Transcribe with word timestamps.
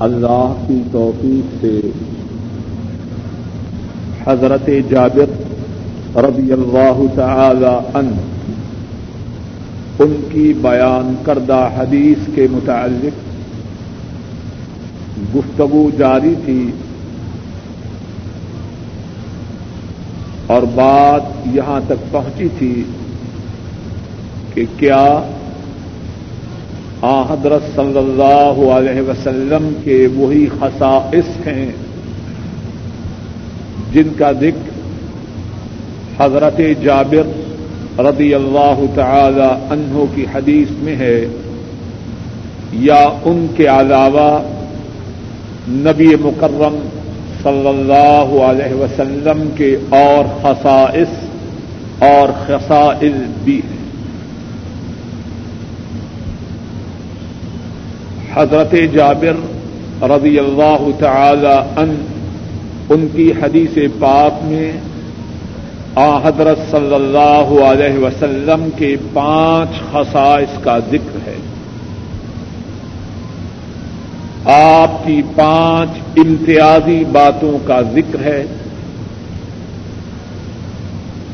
اللہ 0.00 0.64
کی 0.68 0.82
توفیق 0.92 1.56
سے۔ 1.60 1.80
حضرت 4.26 4.70
جابر 4.90 5.42
رضی 6.16 6.52
اللہ 6.52 7.02
تعالی 7.14 7.88
ان 7.94 8.12
ان 9.98 10.16
کی 10.32 10.52
بیان 10.62 11.14
کردہ 11.22 11.68
حدیث 11.76 12.28
کے 12.34 12.46
متعلق 12.50 13.26
گفتگو 15.36 15.90
جاری 15.98 16.34
تھی 16.44 16.70
اور 20.46 20.62
بات 20.62 21.46
یہاں 21.52 21.80
تک 21.86 22.12
پہنچی 22.12 22.48
تھی 22.58 22.82
کہ 24.54 24.64
کیا 24.76 25.22
حضرت 27.06 27.62
صلی 27.76 27.98
اللہ 27.98 28.60
علیہ 28.72 29.00
وسلم 29.00 29.68
کے 29.84 30.06
وہی 30.14 30.46
خصائص 30.60 31.46
ہیں 31.46 31.70
جن 33.92 34.08
کا 34.18 34.32
ذکر 34.32 34.74
حضرت 36.18 36.60
جابر 36.82 37.26
رضی 37.98 38.32
اللہ 38.34 38.80
تعالی 38.94 39.48
عنہ 39.70 40.04
کی 40.14 40.24
حدیث 40.34 40.70
میں 40.78 40.96
ہے، 40.96 41.26
یا 42.72 43.02
ان 43.24 43.46
کے 43.56 43.66
علاوہ 43.66 44.28
نبی 45.68 46.14
مکرم 46.20 46.76
صلی 47.42 47.68
اللہ 47.68 48.36
علیہ 48.42 48.74
وسلم 48.74 49.48
کے 49.56 49.76
اور 49.88 50.24
خصائص 50.42 51.14
اور 52.02 52.28
خصائل 52.46 53.24
بھی 53.44 53.60
ہیں۔ 53.70 53.75
حضرت 58.36 58.74
جابر 58.92 59.32
رضی 60.02 60.38
اللہ 60.38 60.88
تعالی 60.98 61.80
ان 61.80 62.06
ان 62.88 63.08
کی 63.16 63.32
حدیث 63.42 63.78
پاک 63.98 64.44
میں 64.44 64.72
آ 65.94 66.18
حضرت 66.18 66.58
صلی 66.70 66.94
اللہ 66.94 67.64
علیہ 67.64 67.98
وسلم 67.98 68.68
کے 68.76 68.96
پانچ 69.12 69.92
خصائص 69.92 70.62
کا 70.62 70.78
ذکر 70.78 71.28
ہے۔ 71.28 71.36
آپ 74.52 75.06
کی 75.06 75.22
پانچ 75.36 75.90
امتیازی 76.16 77.04
باتوں 77.12 77.58
کا 77.64 77.80
ذکر 77.82 78.20
ہے۔ 78.20 78.44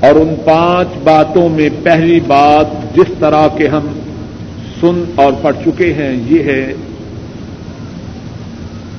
اور 0.00 0.14
ان 0.14 0.34
پانچ 0.45 0.89
باتوں 1.05 1.48
میں 1.48 1.69
پہلی 1.83 2.20
بات 2.20 2.97
جس 2.97 3.14
طرح 3.19 3.48
کے 3.48 3.69
ہم 3.69 3.86
سن 4.80 5.05
اور 5.14 5.33
پڑھ 5.42 5.56
چکے 5.64 5.92
ہیں، 5.92 6.17
یہ 6.28 6.42
ہے 6.42 6.73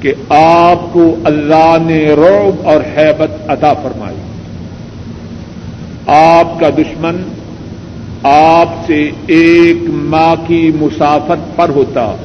کہ 0.04 0.14
آپ 0.30 0.94
کو 0.94 1.16
اللہ 1.24 1.78
نے 1.86 2.10
روب 2.10 2.68
اور 2.68 2.82
حیبت 2.98 3.50
عطا 3.50 3.74
فرمائی۔ 3.74 4.18
آپ 6.08 6.60
کا 6.60 6.70
دشمن 6.70 7.22
آپ 8.24 8.88
سے 8.88 9.12
ایک 9.28 9.78
ماں 9.88 10.36
کی 10.48 10.72
مسافت 10.82 11.58
پر 11.58 11.70
ہوتا، 11.70 12.16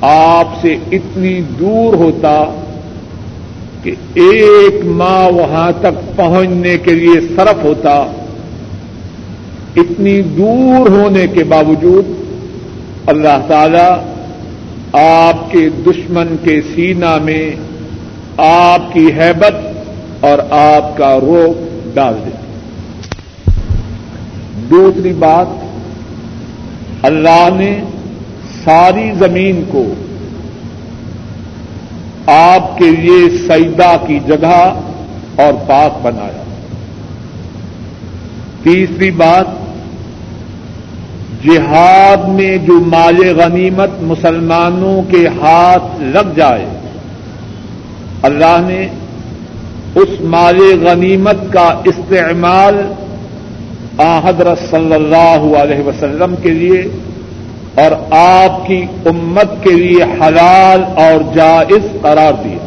آپ 0.00 0.48
سے 0.60 0.76
اتنی 0.92 1.40
دور 1.60 1.94
ہوتا 1.94 2.44
کہ 3.82 3.94
ایک 4.14 4.84
ماں 4.84 5.32
وہاں 5.32 5.72
تک 5.80 6.16
پہنچنے 6.16 6.78
کے 6.78 6.94
لیے 6.94 7.20
صرف 7.36 7.64
ہوتا۔ 7.64 7.96
اتنی 9.76 10.22
دور 10.22 10.90
ہونے 10.90 11.26
کے 11.26 11.44
باوجود 11.44 12.06
اللہ 13.06 13.38
تعالی 13.48 14.07
آپ 14.92 15.50
کے 15.50 15.68
دشمن 15.68 16.36
کے 16.44 16.60
سینا 16.74 17.18
میں 17.18 17.50
آپ 18.36 18.92
کی 18.92 19.06
حیبت 19.06 19.54
اور 20.20 20.38
آپ 20.50 20.96
کا 20.96 21.20
روگ 21.20 21.78
ڈال 21.94 22.14
دے۔ 22.26 22.30
دوسری 24.70 25.12
بات، 25.12 25.46
اللہ 27.02 27.48
نے 27.56 27.80
ساری 28.64 29.12
زمین 29.18 29.62
کو 29.68 29.84
آپ 32.26 32.78
کے 32.78 32.90
لیے 32.90 33.38
سیدا 33.46 33.96
کی 34.06 34.18
جگہ 34.26 34.80
اور 35.36 35.52
پاک 35.68 36.02
بنایا۔ 36.02 36.42
تیسری 38.62 39.10
بات 39.10 39.46
جہاد 41.44 42.28
میں 42.28 42.56
جو 42.58 42.78
مال 42.80 43.18
غنیمت 43.38 43.90
مسلمانوں 44.02 45.02
کے 45.10 45.26
ہاتھ 45.42 46.00
لگ 46.00 46.32
جائے، 46.36 46.66
اللہ 48.22 48.56
نے 48.66 48.86
اس 49.94 50.20
مال 50.20 50.58
غنیمت 50.82 51.52
کا 51.52 51.68
استعمال 51.84 52.80
حضرت 54.24 54.58
صلی 54.70 54.94
اللہ 54.94 55.46
علیہ 55.58 55.86
وسلم 55.86 56.34
کے 56.42 56.50
لیے 56.50 56.82
اور 57.74 57.92
آپ 58.16 58.66
کی 58.66 58.80
امت 59.06 59.62
کے 59.62 59.70
لیے 59.70 60.02
حلال 60.20 60.84
اور 60.96 61.34
جائز 61.34 61.88
قرار 62.02 62.32
دیا۔ 62.44 62.66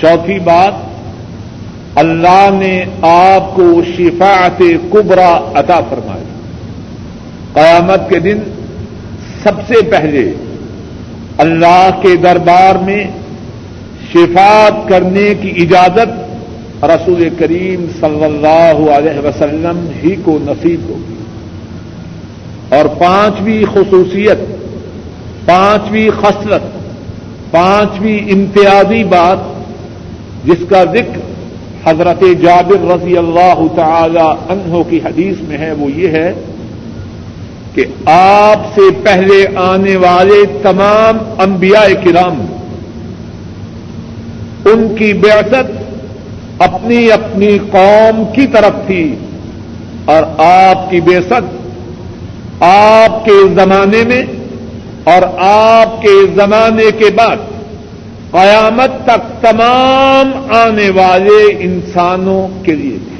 چوتھی 0.00 0.38
بات 0.38 0.89
اللہ 1.94 2.48
نے 2.52 2.84
آپ 3.02 3.54
کو 3.54 3.80
شفاعت 3.96 4.62
کبرا 4.92 5.50
عطا 5.54 5.80
فرمائی۔ 5.90 6.24
قیامت 7.52 8.10
کے 8.10 8.18
دن 8.18 8.38
سب 9.42 9.52
سے 9.68 9.82
پہلے 9.82 10.32
اللہ 11.38 11.90
کے 12.02 12.16
دربار 12.16 12.74
میں 12.74 13.04
شفاعت 14.12 14.88
کرنے 14.88 15.34
کی 15.40 15.52
اجازت 15.56 16.30
رسول 16.84 17.28
کریم 17.38 17.86
صلی 18.00 18.24
اللہ 18.24 18.90
علیہ 18.90 19.18
وسلم 19.18 19.86
ہی 20.04 20.16
کو 20.24 20.38
نصیب 20.42 20.80
ہوگی۔ 20.88 21.14
اور 22.76 22.84
پانچویں 22.84 23.64
خصوصیت، 23.74 24.38
پانچویں 25.46 26.10
خصلت، 26.20 26.78
پانچویں 27.50 28.18
امتیازی 28.18 29.04
بات 29.04 29.38
جس 30.46 30.64
کا 30.68 30.84
ذکر 30.84 31.29
حضرت 31.86 32.22
جابر 32.42 32.86
رضی 32.86 33.16
اللہ 33.16 33.60
تعالی 33.74 34.28
عنہ 34.48 34.82
کی 34.90 34.98
حدیث 35.04 35.40
میں 35.48 35.58
ہے، 35.58 35.72
وہ 35.72 35.90
یہ 35.90 36.08
ہے 36.08 36.32
کہ 37.74 37.84
آپ 38.06 38.66
سے 38.74 38.88
پہلے 39.02 39.44
آنے 39.56 39.96
والے 39.96 40.40
تمام 40.62 41.18
انبیاء 41.38 41.86
کرام، 42.04 42.40
ان 44.64 44.86
کی 44.98 45.12
بیعت 45.20 45.54
اپنی 46.62 47.00
اپنی 47.12 47.56
قوم 47.70 48.22
کی 48.34 48.46
طرف 48.46 48.86
تھی 48.86 49.04
اور 50.04 50.22
آپ 50.44 50.90
کی 50.90 51.00
بیست 51.00 51.32
آپ 52.64 53.24
کے 53.24 53.38
زمانے 53.54 54.02
میں 54.04 54.22
اور 55.04 55.22
آپ 55.44 56.00
کے 56.02 56.16
زمانے 56.34 56.90
کے 56.98 57.10
بعد 57.14 57.49
قیامت 58.32 58.90
تک 59.04 59.42
تمام 59.42 60.32
آنے 60.56 60.90
والے 60.90 61.38
انسانوں 61.60 62.64
کے 62.64 62.74
لیے 62.74 62.98
تھی۔ 63.08 63.16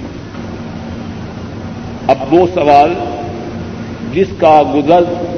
اب 2.09 2.34
وہ 2.34 2.47
سوال 2.54 2.94
جس 4.12 4.26
کا 4.38 4.62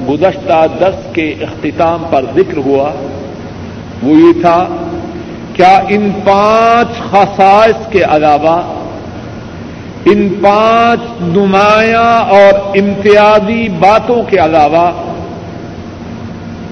گزشتہ 0.08 0.66
دس 0.80 1.14
کے 1.14 1.34
اختتام 1.40 2.04
پر 2.10 2.24
ذکر 2.34 2.56
ہوا، 2.56 2.90
وہ 4.02 4.12
یہ 4.12 4.42
تھا، 4.42 4.66
کیا 5.52 5.74
ان 5.88 6.10
پانچ 6.24 7.00
خصائص 7.10 7.86
کے 7.90 8.02
علاوہ 8.02 8.60
ان 10.04 10.28
پانچ 10.42 11.00
نمایاں 11.20 12.20
اور 12.30 12.78
امتیازی 12.78 13.68
باتوں 13.68 14.22
کے 14.22 14.38
علاوہ 14.38 14.90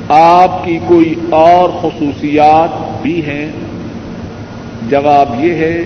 آپ 0.08 0.64
کی 0.64 0.78
کوئی 0.86 1.14
اور 1.30 1.68
خصوصیات 1.80 2.89
بھی 3.02 3.22
ہیں۔ 3.26 3.50
جواب 4.90 5.44
یہ 5.44 5.54
ہے، 5.54 5.84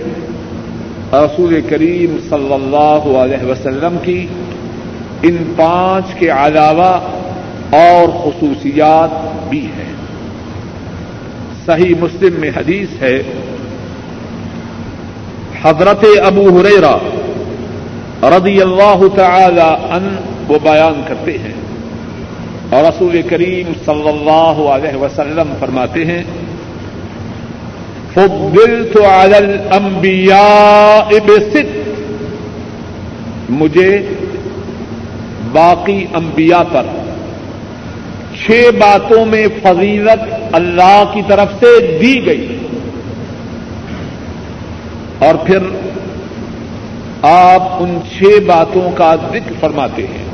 رسول 1.13 1.61
کریم 1.69 2.17
صلی 2.29 2.53
اللہ 2.53 3.17
علیہ 3.17 3.45
وسلم 3.45 3.97
کی 4.01 4.27
ان 5.23 5.53
پانچ 5.55 6.13
کے 6.13 6.29
علاوہ 6.29 6.99
اور 7.75 8.07
خصوصیات 8.07 9.09
بھی 9.49 9.67
ہیں۔ 9.77 9.93
صحیح 11.65 11.93
مسلم 11.99 12.39
میں 12.39 12.49
حدیث 12.49 13.01
ہے، 13.01 13.23
حضرت 15.63 16.05
ابو 16.25 16.59
ہریرا 16.59 16.97
رضی 18.23 18.61
اللہ 18.61 19.01
تعالی 19.15 19.85
ان 19.89 20.15
وہ 20.47 20.59
بیان 20.63 21.01
کرتے 21.07 21.37
ہیں 21.37 21.53
اور 22.69 22.83
رسول 22.83 23.21
کریم 23.29 23.73
صلی 23.85 24.09
اللہ 24.09 24.61
علیہ 24.69 24.95
وسلم 24.95 25.53
فرماتے 25.59 26.05
ہیں 26.05 26.23
فضلت 28.15 28.97
على 28.97 29.35
الانبیاء 29.35 31.09
بست 31.25 31.57
مجھے 33.49 34.07
باقی 35.51 36.05
انبیاء 36.13 36.63
پر 36.71 36.83
چھ 38.45 38.69
باتوں 38.79 39.25
میں 39.25 39.47
فضیلت 39.63 40.33
اللہ 40.51 41.03
کی 41.13 41.21
طرف 41.27 41.47
سے 41.59 41.97
دی 42.01 42.25
گئی۔ 42.25 42.57
اور 45.19 45.35
پھر 45.35 45.57
آپ 47.21 47.61
ان 47.61 47.99
چھ 48.17 48.23
باتوں 48.45 48.91
کا 48.91 49.15
ذکر 49.15 49.53
فرماتے 49.59 50.07
ہیں۔ 50.07 50.25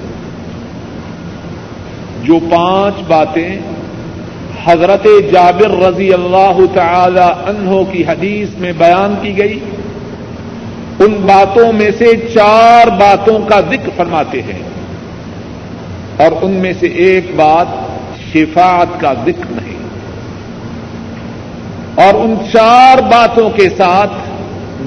جو 2.23 2.39
پانچ 2.51 2.95
باتیں 3.07 3.59
حضرت 4.65 5.07
جابر 5.31 5.77
رضی 5.87 6.13
اللہ 6.13 6.59
تعالی 6.73 7.49
عنہ 7.49 7.91
کی 7.91 8.03
حدیث 8.07 8.47
میں 8.57 8.71
بیان 8.77 9.15
کی 9.21 9.37
گئی، 9.37 9.59
ان 10.99 11.11
باتوں 11.11 11.73
میں 11.73 11.91
سے 11.97 12.05
چار 12.33 12.87
باتوں 12.87 13.39
کا 13.39 13.59
ذکر 13.59 13.89
فرماتے 13.95 14.41
ہیں۔ 14.41 14.59
اور 16.17 16.31
ان 16.41 16.51
میں 16.51 16.73
سے 16.79 16.87
ایک 16.87 17.25
بات 17.35 17.65
شفاعت 18.33 18.99
کا 18.99 19.13
ذکر 19.13 19.45
نہیں۔ 19.49 19.77
اور 22.05 22.13
ان 22.13 22.35
چار 22.53 23.01
باتوں 23.01 23.49
کے 23.49 23.69
ساتھ 23.77 24.11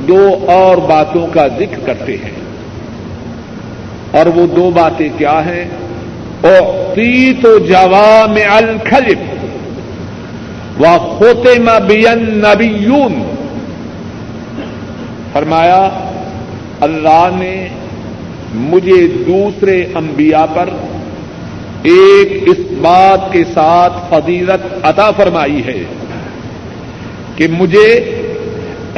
دو 0.09 0.37
اور 0.47 0.77
باتوں 0.77 1.27
کا 1.27 1.49
ذکر 1.49 1.87
کرتے 1.87 2.13
ہیں۔ 2.13 2.45
اور 4.11 4.27
وہ 4.27 4.47
دو 4.47 4.71
باتیں 4.75 5.09
کیا 5.19 5.41
ہیں؟ 5.47 5.65
او 6.43 6.93
تو 7.43 7.59
جوام 7.59 8.39
الخلف 8.51 9.19
و 10.81 10.99
خوتے 10.99 11.55
بین 11.87 12.23
نبیون 12.39 13.23
فرمایا، 15.33 15.83
اللہ 16.87 17.29
نے 17.35 17.55
مجھے 18.71 19.07
دوسرے 19.27 19.77
انبیاء 19.97 20.45
پر 20.55 20.69
ایک 21.93 22.49
اس 22.51 22.59
بات 22.83 23.33
کے 23.33 23.43
ساتھ 23.55 23.93
فضیلت 24.11 24.67
عطا 24.87 25.11
فرمائی 25.17 25.65
ہے 25.67 25.83
کہ 27.37 27.49
مجھے 27.51 27.89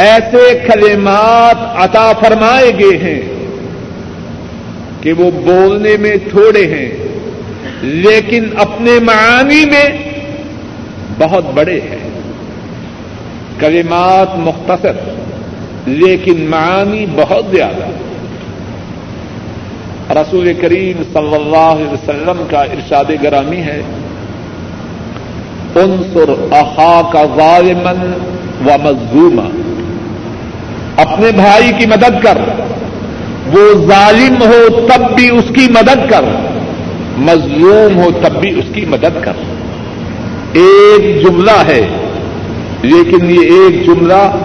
ایسے 0.05 0.43
کلمات 0.67 1.59
عطا 1.85 2.11
فرمائے 2.21 2.71
گئے 2.79 2.97
ہیں 3.03 3.21
کہ 5.03 5.13
وہ 5.19 5.31
بولنے 5.43 5.97
میں 6.01 6.17
تھوڑے 6.29 6.67
ہیں، 6.75 6.89
لیکن 7.83 8.49
اپنے 8.59 8.99
معانی 9.05 9.65
میں 9.71 9.89
بہت 11.19 11.45
بڑے 11.55 11.81
ہیں۔ 11.81 12.11
کلمات 13.59 14.39
مختصر، 14.39 14.93
لیکن 15.87 16.47
معانی 16.51 17.07
بہت 17.17 17.45
زیادہ۔ 17.51 17.87
رسول 20.19 20.53
کریم 20.61 21.03
صلی 21.13 21.35
اللہ 21.35 21.57
علیہ 21.57 21.93
وسلم 21.93 22.43
کا 22.51 22.63
ارشاد 22.63 23.05
گرامی 23.23 23.57
ہے، 23.57 23.83
انصر 25.75 26.31
اخا 26.51 27.01
کا 27.13 27.25
ظالمن 27.37 28.13
و 28.67 28.71
مظلوم 28.83 29.41
اپنے 30.97 31.31
بھائی 31.33 31.73
کی 31.79 31.87
مدد 31.87 32.23
کر، 32.23 32.39
وہ 33.53 33.87
ظالم 33.87 34.43
ہو 34.43 34.87
تب 34.87 35.17
بھی 35.17 35.29
اس 35.29 35.45
کی 35.55 35.67
مدد 35.71 36.11
کر، 36.11 36.25
مظلوم 37.19 37.99
ہو 37.99 38.11
تب 38.23 38.41
بھی 38.41 38.59
اس 38.59 38.65
کی 38.75 38.85
مدد 38.89 39.25
کر۔ 39.25 39.33
ایک 40.53 41.23
جملہ 41.23 41.65
ہے۔ 41.67 41.89
لیکن 42.83 43.31
یہ 43.31 43.41
ایک 43.41 43.87
جملہ 43.87 44.37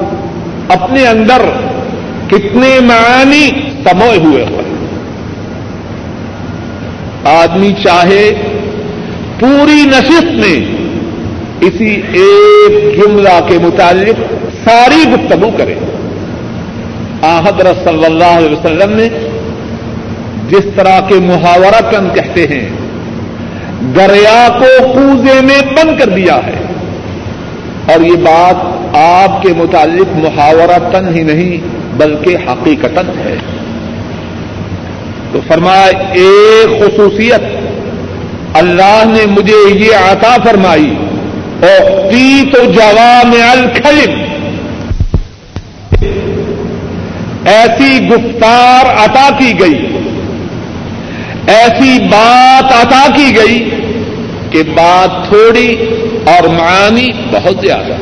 اپنے 0.69 1.07
اندر 1.07 1.41
کتنے 2.27 2.79
معانی 2.79 3.49
سموئے 3.83 4.17
ہوئے 4.17 4.45
ہوئے 4.45 4.61
آدمی 7.25 7.73
چاہے 7.83 8.31
پوری 9.39 9.85
نشست 9.85 10.31
میں 10.31 10.65
اسی 11.61 12.01
ایک 12.13 12.97
جملہ 12.97 13.39
کے 13.47 13.57
متعلق 13.59 14.33
ساری 14.63 15.03
گفتگو 15.11 15.49
کرے۔ 15.57 15.75
حضرت 17.23 17.83
صلی 17.83 18.05
اللہ 18.05 18.37
علیہ 18.37 18.51
وسلم 18.51 18.91
نے 18.93 19.09
جس 20.49 20.65
طرح 20.75 20.99
کے 20.99 21.15
محاورتن 21.15 22.07
کہتے 22.13 22.47
ہیں 22.47 22.69
دریا 23.81 24.47
کو 24.59 24.87
کوزے 24.93 25.41
میں 25.41 25.61
بند 25.61 25.99
کر 25.99 26.09
دیا 26.09 26.35
ہے۔ 26.35 26.53
اور 27.93 28.01
یہ 28.01 28.15
بات 28.15 28.55
آپ 28.95 29.41
کے 29.41 29.49
متعلق 29.57 30.17
محاورہ 30.17 30.89
تن 30.91 31.15
ہی 31.15 31.23
نہیں، 31.23 31.57
بلکہ 31.97 32.37
حقیقت 32.47 32.97
ہے۔ 32.97 33.35
تو 35.31 35.39
فرمایا 35.47 35.85
ایک 36.11 36.79
خصوصیت، 36.79 37.41
اللہ 38.53 39.03
نے 39.05 39.25
مجھے 39.25 39.73
یہ 39.73 39.95
عطا 39.95 40.35
فرمائی 40.43 40.95
اور 41.61 42.11
تی 42.11 42.43
تو 42.53 42.71
جوام 42.71 43.33
الخلم 43.51 44.21
ایسی 47.45 48.07
گفتار 48.07 48.85
عطا 48.85 49.29
کی 49.39 49.59
گئی۔ 49.59 50.00
ایسی 51.47 51.99
بات 51.99 52.85
عطا 52.85 53.07
کی 53.15 53.35
گئی 53.35 53.69
کہ 54.49 54.63
بات 54.63 55.27
تھوڑی 55.27 55.75
اور 56.25 56.47
معانی 56.47 57.07
بہت 57.31 57.55
زیادہ 57.61 57.93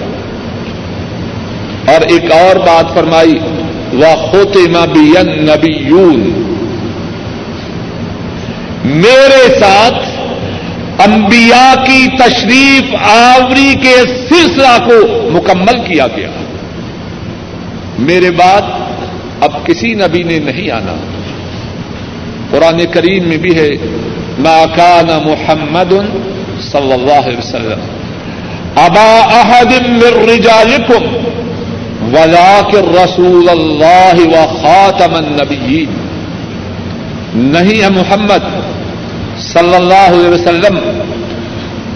اور 1.91 2.01
ایک 2.01 2.31
اور 2.31 2.55
بات 2.55 2.93
فرمائی 2.93 3.39
وہ 3.93 4.05
ہوتے 4.05 4.67
بھی 4.93 5.13
نبی 5.23 5.89
میرے 8.85 9.59
ساتھ 9.59 10.19
انبیاء 11.01 11.83
کی 11.83 12.07
تشریف 12.17 12.95
آوری 13.01 13.75
کے 13.81 13.95
سلسلہ 14.29 14.77
کو 14.85 15.29
مکمل 15.31 15.79
کیا 15.87 16.07
گیا۔ 16.07 16.29
میرے 17.99 18.31
بعد 18.31 18.61
اب 19.41 19.65
کسی 19.65 19.93
نبی 19.93 20.23
نے 20.23 20.39
نہیں 20.39 20.71
آنا۔ 20.71 20.95
قرآن 22.51 22.85
کریم 22.91 23.27
میں 23.27 23.37
بھی 23.37 23.55
ہے 23.55 23.69
ناکان 24.39 25.07
محمد 25.07 25.91
صلی 26.61 26.93
اللہ 26.93 27.27
علیہ 27.27 27.37
وسلم۔ 27.37 27.79
ابا 28.75 29.19
احد 29.31 29.87
من 29.87 30.29
رجالکم 30.29 31.03
ولاکر 32.13 33.03
رسول 33.03 33.49
اللہ 33.49 34.37
و 34.37 34.57
خاتم 34.61 35.15
النبیین۔ 35.15 36.09
نہیں 37.33 37.83
ہے 37.83 37.89
محمد 37.89 38.61
صلی 39.39 39.75
اللہ 39.75 40.07
علیہ 40.07 40.29
وسلم، 40.29 40.79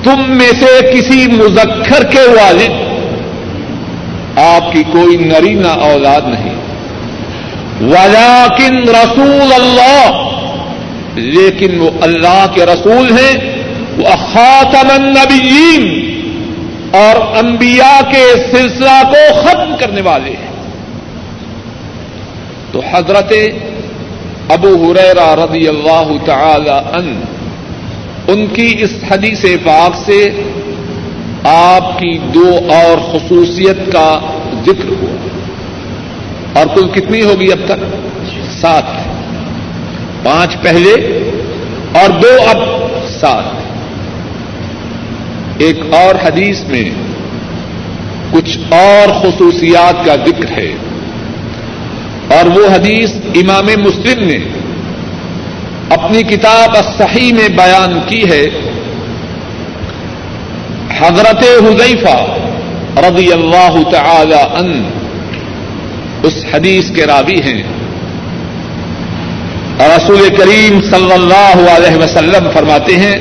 تم 0.03 0.23
میں 0.27 0.51
سے 0.59 0.91
کسی 0.93 1.27
مذکر 1.27 2.03
کے 2.03 2.21
والد۔ 2.29 2.93
آپ 4.39 4.73
کی 4.73 4.83
کوئی 4.83 5.17
نرینہ 5.17 5.67
اولاد 5.67 6.21
نہیں۔ 6.21 6.55
ولاکن 7.81 8.89
رسول 8.89 9.53
اللہ 9.53 10.29
لیکن 11.15 11.79
وہ 11.79 11.91
اللہ 12.01 12.45
کے 12.55 12.65
رسول 12.65 13.17
ہیں، 13.17 13.63
وہ 13.97 14.33
خاتم 14.33 14.87
النبیین 14.89 16.03
اور 16.91 17.37
انبیاء 17.37 18.11
کے 18.11 18.35
سلسلہ 18.51 19.01
کو 19.03 19.41
ختم 19.41 19.75
کرنے 19.79 20.01
والے 20.01 20.29
ہیں۔ 20.29 20.53
تو 22.71 22.81
حضرت 22.91 23.33
ابو 24.49 24.91
حریرا 24.91 25.35
رضی 25.35 25.67
اللہ 25.67 26.25
تعالی 26.25 26.69
ان 26.69 27.21
ان 28.27 28.47
کی 28.47 28.75
اس 28.79 28.93
حدیث 29.11 29.45
پاک 29.63 29.95
سے 30.05 30.29
آپ 31.43 31.99
کی 31.99 32.17
دو 32.17 32.59
اور 32.69 32.97
خصوصیت 33.11 33.91
کا 33.93 34.19
ذکر 34.65 34.89
ہوا۔ 34.89 35.27
اور 36.59 36.65
کل 36.75 36.87
کتنی 36.87 37.21
ہوگی 37.21 37.51
اب 37.51 37.59
تک؟ 37.65 37.85
سات۔ 38.61 39.02
پانچ 40.23 40.55
پہلے 40.61 40.91
اور 41.93 42.09
دو 42.09 42.29
اب 42.45 42.57
سات 43.19 43.43
ایک 45.57 45.79
اور 45.93 46.15
حدیث 46.25 46.63
میں 46.63 46.89
کچھ 48.31 48.57
اور 48.73 49.21
خصوصیات 49.21 50.05
کا 50.05 50.15
ذکر 50.15 50.57
ہے۔ 50.57 50.73
اور 52.31 52.57
وہ 52.57 52.65
حدیث 52.75 53.11
امام 53.35 53.65
مسلم 53.65 54.27
نے 54.27 54.37
اپنی 55.89 56.23
کتاب 56.23 56.75
صحیح 56.97 57.33
میں 57.33 57.49
بیان 57.49 57.99
کی 58.07 58.23
ہے۔ 58.31 58.45
حضرت 60.97 61.43
حذیفہ 61.43 62.35
رضی 62.97 63.31
اللہ 63.31 63.89
تعالی 63.91 64.41
ان 64.59 64.83
اس 66.23 66.45
حدیث 66.53 66.91
کے 66.91 67.05
راوی 67.05 67.41
ہیں۔ 67.41 67.82
رسول 69.79 70.35
کریم 70.37 70.81
صلی 70.81 71.11
اللہ 71.11 71.71
علیہ 71.71 71.97
وسلم 71.97 72.49
فرماتے 72.53 72.97
ہیں، 72.97 73.15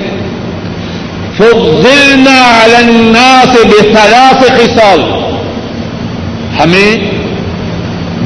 فضلنا 1.37 2.65
على 2.65 2.77
الناس 2.77 3.57
بثلاث 3.65 4.51
خصال۔ 4.51 5.01
ہمیں 6.61 7.11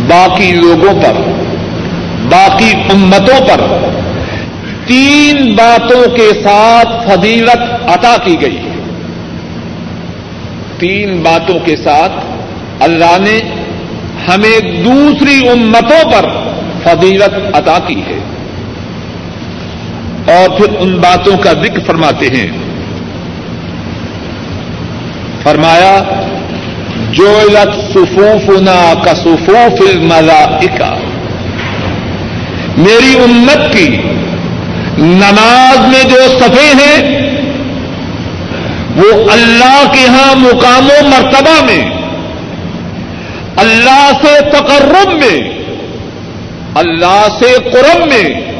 باقی 0.08 0.52
لوگوں 0.52 1.02
پر، 1.02 1.12
باقی 2.28 2.72
امتوں 2.92 3.46
پر 3.46 3.60
تین 4.86 5.54
باتوں 5.54 6.10
کے 6.10 6.30
ساتھ 6.42 7.08
فضیلت 7.08 7.88
عطا 7.88 8.16
کی 8.24 8.40
گئی 8.40 8.56
ہے۔ 8.56 8.76
تین 10.78 11.22
باتوں 11.22 11.58
کے 11.64 11.76
ساتھ 11.76 12.12
اللہ 12.80 13.16
نے 13.20 13.40
ہمیں 14.28 14.60
دوسری 14.60 15.48
امتوں 15.48 16.12
پر 16.12 16.45
فضیلت 16.86 17.56
عطا 17.56 17.78
کی 17.86 18.00
ہے۔ 18.00 18.18
اور 20.32 20.48
پھر 20.48 20.66
ان 20.78 20.96
باتوں 20.96 21.36
کا 21.36 21.52
ذکر 21.52 21.80
فرماتے 21.86 22.26
ہیں۔ 22.26 22.46
فرمایا 25.42 26.02
جو 27.12 27.38
لت 27.44 27.92
سفوفنا 27.92 28.94
کا 29.04 29.14
سفوف 29.14 29.90
الملائکہ۔ 29.90 30.94
میری 32.76 33.18
امت 33.24 33.72
کی 33.72 33.88
نماز 34.98 35.78
میں 35.78 36.10
جو 36.10 36.16
صفے 36.38 36.84
ہیں، 36.84 37.20
وہ 38.96 39.30
اللہ 39.30 39.92
کے 39.92 40.06
ہاں 40.08 40.34
مقام 40.34 40.86
و 40.86 41.08
مرتبہ 41.08 41.64
میں، 41.64 41.90
اللہ 43.56 44.10
سے 44.22 44.40
تقرب 44.50 45.12
میں 45.12 45.55
اللہ 46.76 47.26
سے 47.38 47.70
قرب 47.70 48.06
میں 48.06 48.52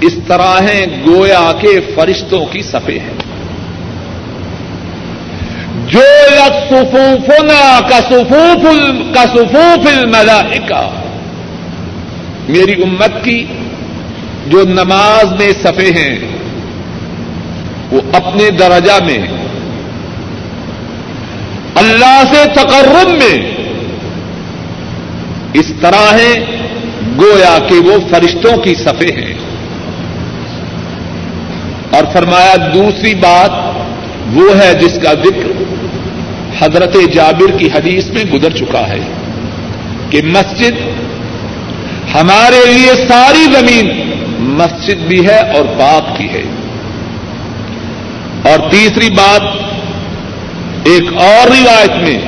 اس 0.00 0.14
طرح 0.26 0.60
ہیں 0.60 0.86
گویا 1.06 1.52
کے 1.60 1.80
فرشتوں 1.94 2.46
کی 2.46 2.62
صفے 2.62 2.98
ہیں۔ 2.98 3.14
جو 5.86 6.00
سفوفنا 6.68 7.80
کا 7.90 8.00
سفوف 8.00 8.64
کا 9.14 9.24
سفوف 9.26 9.86
الملائکہ، 9.96 10.90
میری 12.48 12.82
امت 12.82 13.24
کی 13.24 13.46
جو 14.46 14.62
نماز 14.62 15.32
میں 15.32 15.52
صفے 15.62 15.90
ہیں، 15.96 16.18
وہ 17.92 18.00
اپنے 18.12 18.50
درجہ 18.50 19.04
میں 19.04 19.18
اللہ 21.74 22.22
سے 22.32 22.48
تقرب 22.54 23.08
میں 23.08 23.50
اس 25.52 25.72
طرح 25.80 26.12
ہے 26.12 26.44
گویا 27.06 27.58
کہ 27.68 27.74
وہ 27.74 27.92
فرشتوں 28.10 28.56
کی 28.56 28.74
صفے 28.74 29.12
ہیں۔ 29.12 29.34
اور 31.90 32.04
فرمایا، 32.12 32.54
دوسری 32.74 33.14
بات 33.14 33.50
وہ 34.34 34.58
ہے 34.58 34.74
جس 34.74 34.98
کا 35.02 35.12
ذکر 35.12 35.62
حضرت 36.58 36.96
جابر 37.12 37.58
کی 37.58 37.68
حدیث 37.74 38.06
میں 38.06 38.24
گزر 38.24 38.50
چکا 38.50 38.88
ہے 38.88 38.98
کہ 40.10 40.22
مسجد 40.24 40.72
ہمارے 42.14 42.72
لیے 42.72 43.06
ساری 43.08 43.44
زمین 43.44 44.10
مسجد 44.38 45.06
بھی 45.06 45.26
ہے 45.26 45.38
اور 45.38 45.64
باپ 45.64 46.16
بھی 46.16 46.28
ہے۔ 46.28 46.42
اور 48.42 48.70
تیسری 48.70 49.10
بات 49.10 49.42
ایک 50.84 51.02
اور 51.14 51.46
روایت 51.46 52.08
میں، 52.08 52.18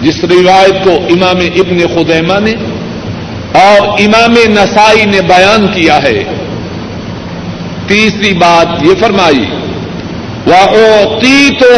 جس 0.00 0.24
روایت 0.24 0.84
کو 0.84 0.90
امام 0.90 1.36
ابن 1.36 1.78
خدیمہ 1.78 2.38
نے 2.40 2.54
اور 3.52 3.98
امام 3.98 4.34
نسائی 4.48 5.04
نے 5.04 5.20
بیان 5.20 5.66
کیا 5.66 5.96
ہے۔ 6.02 6.24
تیسری 7.88 8.32
بات 8.34 8.82
یہ 8.82 8.94
فرمائی 9.00 9.44
وہ 10.46 11.20
تو 11.60 11.74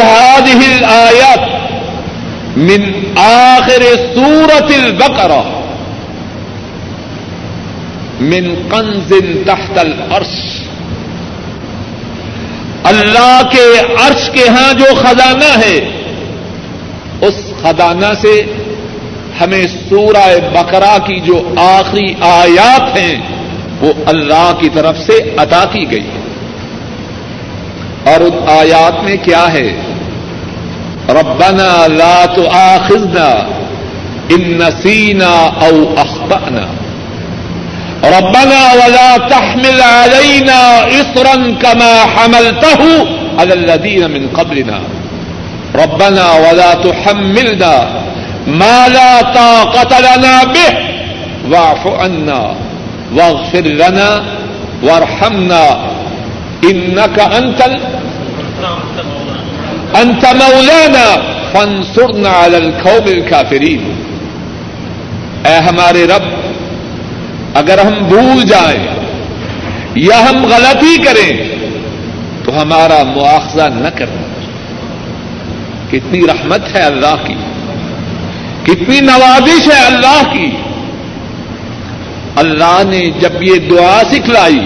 ہل 0.47 0.85
آیت 0.85 2.57
من 2.57 2.81
آخر 3.17 3.83
سورت 4.15 4.71
البقرہ 4.83 5.41
من 8.19 8.69
کنزن 8.69 9.43
تحت 9.45 9.77
العرش۔ 9.77 10.35
اللہ 12.83 13.41
کے 13.51 13.79
عرش 13.79 14.29
کے 14.29 14.49
ہاں 14.49 14.73
جو 14.73 14.85
خزانہ 14.95 15.57
ہے، 15.65 15.77
اس 17.21 17.35
خزانہ 17.61 18.13
سے 18.21 18.41
ہمیں 19.41 19.67
سورہ 19.89 20.35
بکرا 20.53 20.97
کی 21.05 21.19
جو 21.19 21.53
آخری 21.57 22.13
آیات 22.21 22.97
ہیں، 22.97 23.15
وہ 23.81 23.93
اللہ 24.05 24.51
کی 24.59 24.69
طرف 24.73 24.97
سے 24.97 25.33
عطا 25.37 25.63
کی 25.71 25.91
گئی 25.91 26.07
ہے 26.07 26.23
اور 28.11 28.21
ان 28.21 28.49
آیات 28.49 29.03
میں 29.03 29.15
کیا 29.23 29.53
ہے؟ 29.53 29.73
ربنا 31.09 31.87
لا 31.87 32.25
تؤاخذنا 32.35 33.29
ان 34.29 34.57
نسینا 34.57 35.49
او 35.61 35.95
اخطأنا۔ 35.97 36.65
ربنا 38.03 38.73
ولا 38.73 39.15
تحمل 39.29 39.81
علينا 39.81 40.77
اصرا 40.77 41.35
كما 41.61 42.05
حملته 42.15 43.03
على 43.39 43.51
الذين 43.51 44.11
من 44.11 44.27
قبلنا۔ 44.33 44.79
ربنا 45.73 46.25
ولا 46.31 46.73
تحملنا 46.73 47.99
ما 48.47 48.87
لا 48.87 49.21
طاقة 49.21 49.99
لنا 49.99 50.43
به. 50.43 50.79
واعف 51.47 51.87
عنا 51.87 52.53
واغفر 53.11 53.65
لنا 53.65 54.21
وارحمنا. 54.83 55.89
انك 56.63 57.19
انت 57.19 57.61
انت 59.93 60.25
مولانا. 60.25 61.15
فانصرنا 61.51 62.29
على 62.29 62.55
القوم 62.55 63.07
الكافرين. 63.07 63.91
اے 65.45 65.55
ہمارے 65.55 66.07
رب، 66.07 66.23
اگر 67.53 67.77
ہم 67.77 67.93
بھول 67.93 68.43
جائیں 68.43 68.87
یا 69.95 70.29
ہم 70.29 70.45
غلطی 70.45 71.03
کریں، 71.03 71.55
تو 72.43 72.61
ہمارا 72.61 73.03
مواخذہ 73.03 73.61
نہ 73.61 73.87
کرنا. 73.95 74.45
کتنی 75.91 76.27
رحمت 76.27 76.75
ہے 76.75 76.81
اللہ 76.81 77.15
کی۔ 77.23 77.35
کتنی 78.63 78.99
نوازش 78.99 79.67
ہے 79.67 79.85
اللہ 79.85 80.33
کی۔ 80.33 80.51
اللہ 82.35 82.81
نے 82.85 83.09
جب 83.19 83.43
یہ 83.43 83.55
دعا 83.69 84.01
سکھلائی 84.11 84.59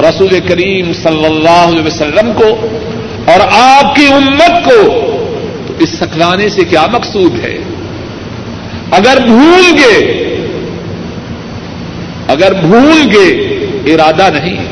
رسول 0.00 0.40
کریم 0.48 0.92
صلی 0.92 1.24
اللہ 1.24 1.64
علیہ 1.68 1.86
وسلم 1.86 2.32
کو 2.32 2.66
اور 3.26 3.40
آپ 3.52 3.96
کی 3.96 4.06
امت 4.06 4.64
کو، 4.64 4.82
تو 5.66 5.74
اس 5.78 5.88
سکھلانے 5.88 6.48
سے 6.48 6.64
کیا 6.64 6.86
مقصود 6.92 7.44
ہے؟ 7.44 7.58
اگر 8.90 9.18
بھول 9.26 9.78
گئے، 9.78 10.22
اگر 12.28 12.52
بھول 12.52 13.02
گئے، 13.14 13.30
ارادہ 13.94 14.28
نہیں۔ 14.42 14.64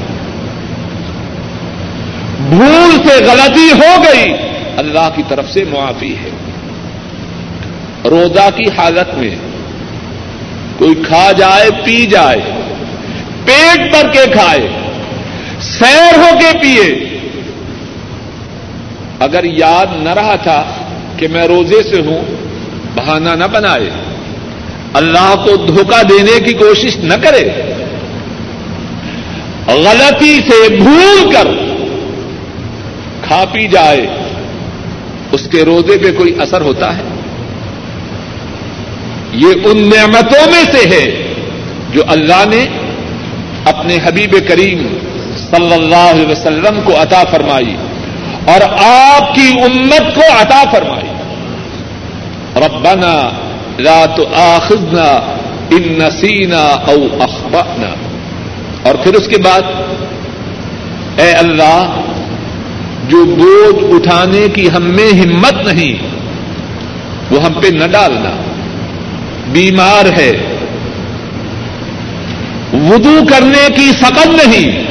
بھول 2.49 3.09
سے 3.09 3.25
غلطی 3.25 3.73
ہو 3.73 4.03
گئی، 4.03 4.33
اللہ 4.77 5.09
کی 5.17 5.23
طرف 5.29 5.51
سے 5.51 5.65
معافی 5.71 6.15
ہے۔ 6.15 6.31
روزہ 8.05 8.49
کی 8.57 8.69
حالت 8.79 9.15
میں 9.15 9.37
کوئی 10.79 10.95
کھا 10.95 11.33
جائے، 11.33 11.71
پی 11.85 12.07
جائے، 12.07 12.41
پیٹ 13.45 13.91
بھر 13.91 14.09
کے 14.13 14.31
کھائے، 14.33 14.69
سیر 15.61 16.19
ہو 16.19 16.39
کے 16.41 16.59
پیے۔ 16.59 17.19
اگر 19.19 19.45
یاد 19.45 19.87
نہ 19.93 20.09
رہا 20.09 20.37
تھا 20.37 20.65
کہ 21.17 21.29
میں 21.29 21.45
روزے 21.45 21.83
سے 21.83 22.01
ہوں، 22.01 22.21
بہانہ 22.95 23.31
نہ 23.31 23.45
بنائے۔ 23.45 23.91
اللہ 24.95 25.35
کو 25.45 25.57
دھوکہ 25.57 26.03
دینے 26.03 26.41
کی 26.41 26.53
کوشش 26.53 26.97
نہ 26.97 27.15
کرے۔ 27.15 27.73
غلطی 29.67 30.41
سے 30.41 30.77
بھول 30.77 31.33
کر 31.33 31.49
کھا 33.23 33.45
پی 33.53 33.69
جائے۔ 33.69 34.07
اس 35.33 35.49
کے 35.51 35.65
روزے 35.65 35.99
پہ 35.99 36.13
کوئی 36.13 36.35
اثر 36.41 36.61
ہوتا 36.61 36.97
ہے؟ 36.97 37.03
یہ 39.33 39.47
ان 39.65 39.91
نعمتوں 39.97 40.51
میں 40.51 40.65
سے 40.73 40.89
ہے 40.89 41.33
جو 41.93 42.03
اللہ 42.09 42.45
نے 42.47 42.67
اپنے 43.65 43.99
حبیب 44.05 44.37
کریم 44.49 44.99
صلی 45.51 45.75
اللہ 45.75 46.11
علیہ 46.11 46.27
وسلم 46.27 46.81
کو 46.85 47.03
عطا 47.03 47.23
فرمائی 47.31 47.77
اور 48.47 48.61
آپ 48.85 49.35
کی 49.35 49.51
امت 49.63 50.15
کو 50.15 50.23
عطا 50.41 50.63
فرمائی۔ 50.73 51.11
ربنا 52.57 53.31
لا 53.79 54.07
تؤاخذنا 54.07 55.37
ان 55.71 55.99
نسینا 55.99 56.63
او 56.63 57.23
اخطأنا۔ 57.23 57.95
اور 58.83 58.95
پھر 58.95 59.15
اس 59.15 59.29
کے 59.29 59.39
بعد، 59.39 59.63
اے 61.21 61.33
اللہ، 61.33 62.01
جو 63.09 63.25
بوجھ 63.25 63.95
اٹھانے 63.95 64.49
کی 64.55 64.69
ہم 64.71 64.83
میں 64.83 65.21
ہمت 65.21 65.73
نہیں، 65.73 65.95
وہ 67.31 67.43
ہم 67.43 67.53
پہ 67.53 67.67
نہ 67.67 67.87
ڈالنا۔ 67.87 68.50
بیمار 69.53 70.19
ہے۔ 70.19 70.33
وضو 72.73 73.21
کرنے 73.31 73.67
کی 73.77 73.93
سقت 73.93 74.27
نہیں۔ 74.27 74.83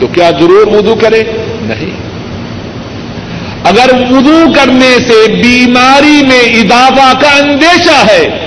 تو 0.00 0.06
کیا 0.06 0.30
ضرور 0.30 0.66
وضو 0.66 0.94
کرے؟ 0.94 1.22
نہیں۔ 1.60 2.08
اگر 3.64 3.94
وضو 4.10 4.52
کرنے 4.56 4.98
سے 5.08 5.32
بیماری 5.32 6.22
میں 6.22 6.40
اضافہ 6.40 7.20
کا 7.20 7.36
اندیشہ 7.36 8.06
ہے، 8.10 8.46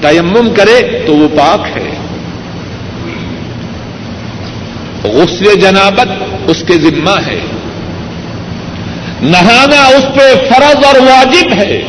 تیمم 0.00 0.54
کرے 0.56 1.02
تو 1.06 1.16
وہ 1.16 1.28
پاک 1.28 1.76
ہے۔ 1.76 1.94
غسل 5.04 5.60
جنابت 5.60 6.08
اس 6.46 6.64
کے 6.66 6.74
ذمہ 6.74 7.20
ہے۔ 7.26 7.40
نہانا 9.22 9.86
اس 9.86 10.04
پہ 10.14 10.34
فرض 10.48 10.84
اور 10.84 11.00
واجب 11.00 11.52
ہے۔ 11.56 11.82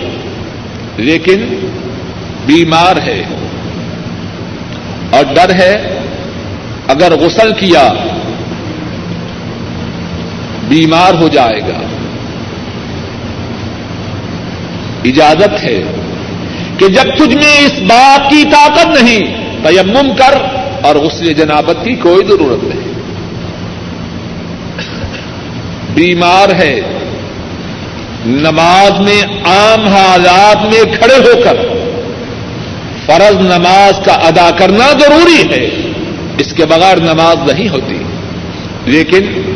لیکن 0.97 1.67
بیمار 2.45 2.95
ہے 3.07 3.23
اور 5.09 5.23
ڈر 5.33 5.53
ہے 5.55 5.99
اگر 6.87 7.13
غسل 7.15 7.51
کیا 7.51 7.93
بیمار 10.67 11.13
ہو 11.13 11.27
جائے 11.27 11.59
گا۔ 11.59 11.79
اجازت 15.03 15.63
ہے 15.63 15.81
کہ 16.77 16.87
جب 16.87 17.15
تجھ 17.15 17.35
میں 17.35 17.65
اس 17.65 17.73
بات 17.79 18.29
کی 18.29 18.43
طاقت 18.43 19.01
نہیں، 19.01 19.21
تیمم 19.63 20.15
کر 20.15 20.37
اور 20.81 20.95
غسل 20.95 21.33
جنابت 21.33 21.85
کی 21.85 21.95
کوئی 21.95 22.25
ضرورت 22.27 22.63
نہیں۔ 22.63 22.93
بیمار 25.93 26.53
ہے، 26.55 26.81
نماز 28.25 28.99
میں 28.99 29.21
عام 29.45 29.87
حالات 29.87 30.57
میں 30.65 30.97
کھڑے 30.97 31.15
ہو 31.15 31.41
کر 31.43 31.84
فرض 33.05 33.35
نماز 33.35 34.05
کا 34.05 34.13
ادا 34.13 34.51
کرنا 34.51 34.91
ضروری 34.91 35.53
ہے۔ 35.53 35.91
اس 36.37 36.53
کے 36.53 36.65
بغیر 36.65 36.97
نماز 36.97 37.51
نہیں 37.51 37.69
ہوتی۔ 37.69 37.97
لیکن 38.85 39.53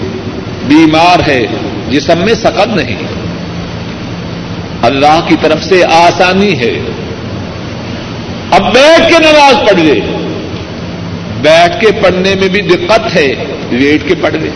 بیمار 0.68 1.30
ہے، 1.30 1.42
جسم 1.90 2.18
میں 2.18 2.34
سقط 2.34 2.68
نہیں۔ 2.68 2.98
اللہ 4.82 5.20
کی 5.28 5.36
طرف 5.42 5.64
سے 5.64 5.84
آسانی 5.86 6.60
ہے۔ 6.60 6.80
اب 8.52 8.74
بیٹھ 8.74 9.12
کے 9.12 9.20
نماز 9.20 9.56
پڑھ 9.70 9.80
لے۔ 9.80 10.00
بیٹھ 11.42 11.82
کے 11.82 11.92
پڑھنے 11.92 12.36
میں 12.36 12.48
بھی 12.48 12.62
دقت 12.62 13.16
ہے، 13.16 13.34
لیٹ 13.72 14.08
کے 14.08 14.16
پڑھ 14.16 14.36
لے۔ 14.36 14.50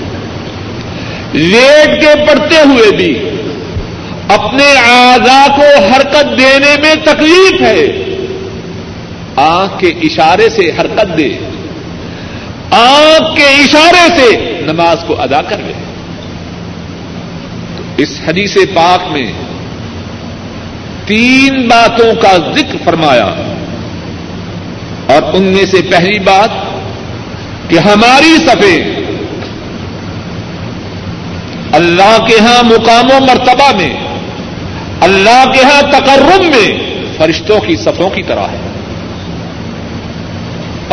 لیٹ 1.33 2.01
کے 2.01 2.25
پڑھتے 2.27 2.55
ہوئے 2.65 2.95
بھی 2.95 3.29
اپنے 4.27 4.79
آزا 4.89 5.47
کو 5.55 5.83
حرکت 5.83 6.39
دینے 6.39 6.75
میں 6.81 6.95
تکلیف 6.95 7.61
ہے۔ 7.61 8.12
آنکھ 9.35 9.79
کے 9.79 9.87
اشارے 9.87 10.49
سے 10.49 10.71
حرکت 10.79 11.17
دے۔ 11.17 11.29
آنکھ 12.71 13.37
کے 13.37 13.45
اشارے 13.45 14.19
سے 14.19 14.59
نماز 14.61 14.97
کو 15.07 15.21
ادا 15.21 15.41
کر 15.41 15.57
لے۔ 15.57 15.73
اس 17.97 18.21
حدیث 18.27 18.57
پاک 18.73 19.11
میں 19.11 19.31
تین 21.05 21.67
باتوں 21.67 22.15
کا 22.21 22.37
ذکر 22.57 22.77
فرمایا۔ 22.83 23.25
اور 25.07 25.21
ان 25.33 25.43
میں 25.43 25.65
سے 25.65 25.81
پہلی 25.91 26.19
بات 26.19 26.49
کہ 27.69 27.79
ہماری 27.79 28.37
سفید 28.47 29.03
اللہ 31.71 32.25
کے 32.27 32.39
ہاں 32.39 32.63
مقام 32.63 33.05
و 33.05 33.25
مرتبہ 33.25 33.75
میں، 33.75 33.93
اللہ 35.01 35.43
کے 35.53 35.63
ہاں 35.63 35.81
تقرم 35.81 36.45
میں 36.45 36.99
فرشتوں 37.17 37.59
کی 37.59 37.75
صفوں 37.75 38.09
کی 38.09 38.23
طرح 38.23 38.47
ہے۔ 38.47 38.72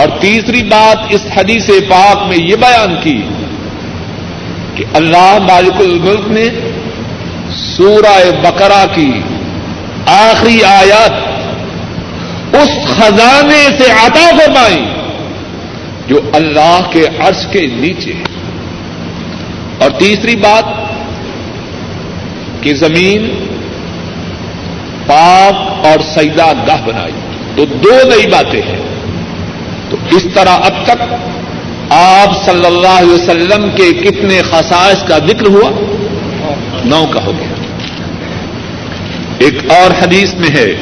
اور 0.01 0.09
تیسری 0.21 0.63
بات 0.63 0.97
اس 1.09 1.21
حدیث 1.37 1.67
پاک 1.67 2.29
میں 2.29 2.37
یہ 2.37 2.57
بیان 2.57 2.97
کی 3.03 3.23
کہ 4.75 4.85
اللہ 4.95 5.39
مالک 5.41 5.75
الملک 5.79 6.29
نے 6.29 6.49
سورہ 7.77 8.31
بقرہ 8.43 8.87
کی 8.95 9.21
آخری 10.07 10.65
آیات 10.65 11.11
اس 12.55 12.97
خزانے 12.97 13.69
سے 13.79 13.91
عطا 13.91 14.31
فرمائی 14.39 14.85
جو 16.09 16.21
اللہ 16.33 16.81
کے 16.91 17.07
عرش 17.19 17.47
کے 17.53 17.61
نیچے 17.61 18.13
اور 19.79 19.91
تیسری 19.91 20.37
بات 20.37 20.65
کہ 22.63 22.75
زمین 22.75 23.47
پاک 25.07 25.87
اور 25.87 26.01
سیدا 26.15 26.53
گاہ 26.67 26.83
بنائی۔ 26.87 27.13
تو 27.57 27.65
دو 27.65 27.99
نئی 28.05 28.27
باتیں 28.27 28.63
ہیں۔ 28.63 28.90
تو 29.91 29.97
اس 30.11 30.27
طرح 30.35 30.51
اب 30.51 30.85
تک 30.85 31.03
آپ 31.93 32.45
صلی 32.45 32.67
اللہ 32.67 32.89
علیہ 32.89 33.13
وسلم 33.13 33.71
کے 33.77 33.93
کتنے 33.93 34.43
خصائص 34.43 35.03
کا 35.05 35.19
ذکر 35.19 35.47
ہوا؟ 35.47 35.71
نو 36.85 37.07
کا 37.11 37.25
ہو 37.25 37.33
گیا۔ 37.39 37.49
ایک 39.39 39.55
اور 39.71 40.03
حدیث 40.03 40.35
میں 40.35 40.49
ہے۔ 40.49 40.75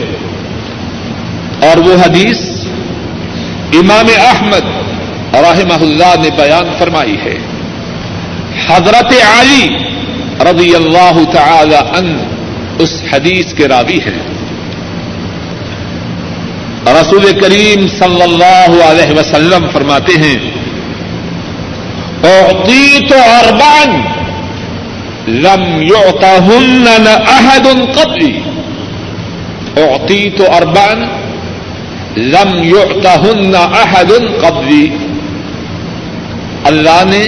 اور 1.63 1.77
وہ 1.77 1.95
حدیث 2.07 2.39
امام 3.73 4.07
احمد 4.17 4.67
رحمہ 5.35 5.85
اللہ 5.85 6.21
نے 6.23 6.29
بیان 6.37 6.71
فرمائی 6.79 7.17
ہے۔ 7.25 7.39
حضرت 8.67 9.13
علی 9.39 9.69
رضی 10.41 10.75
اللہ 10.75 11.21
تعالی 11.33 11.77
ان 11.77 12.19
اس 12.79 13.03
حدیث 13.13 13.55
کے 13.55 13.69
راوی 13.69 13.99
ہیں۔ 14.07 14.28
رسول 16.93 17.41
کریم 17.41 17.87
صلی 17.99 18.23
اللہ 18.23 18.85
علیہ 18.85 19.19
وسلم 19.19 19.67
فرماتے 19.73 20.13
ہیں 20.13 20.37
اعطیت 22.25 23.13
اربان 23.13 24.01
لم 25.29 25.83
يعطهن 25.83 26.87
احد 27.29 27.67
قبلی 27.95 28.41
اعطیت 29.77 30.41
اربان 30.41 31.05
لم 32.17 32.63
يعطهن 32.63 33.55
احد 33.55 34.13
قبلی 34.41 34.89
اللہ 36.65 37.05
نے 37.07 37.25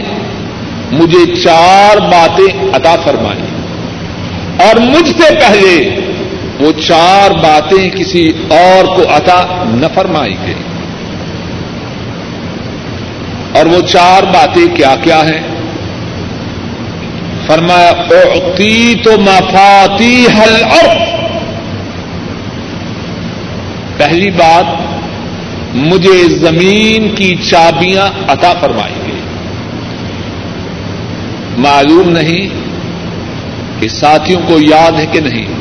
مجھے 0.93 1.43
چار 1.45 1.99
باتیں 1.99 2.75
عطا 2.75 2.97
فرمائی۔ 3.05 3.43
اور 4.65 4.77
مجھ 4.77 5.09
سے 5.09 5.35
پہلے 5.35 6.01
وہ 6.61 6.73
چار 6.73 7.31
باتیں 7.31 7.91
کسی 7.91 8.33
اور 8.49 8.85
کو 8.85 9.03
عطا 9.17 9.65
نہ 9.67 9.87
فرمائی 9.95 10.37
گئی۔ 10.47 10.55
اور 13.53 13.67
وہ 13.67 13.81
چار 13.81 14.23
باتیں 14.23 14.77
کیا 14.77 14.95
کیا 15.03 15.21
ہیں؟ 15.25 15.41
فرمایا 17.47 17.91
اوتی 17.91 18.95
تو 19.05 19.11
مفاتی 19.21 20.27
حل 20.39 20.65
اور 20.65 20.97
پہلی 23.97 24.31
بات، 24.31 24.65
مجھے 25.75 26.29
زمین 26.29 27.15
کی 27.15 27.35
چابیاں 27.35 28.07
عطا 28.29 28.53
فرمائی 28.61 28.95
گئی۔ 29.07 29.21
معلوم 31.59 32.09
نہیں 32.09 32.49
کہ 33.81 33.89
ساتھیوں 33.89 34.41
کو 34.47 34.59
یاد 34.61 34.93
ہے 34.93 35.07
کہ 35.07 35.21
نہیں۔ 35.21 35.60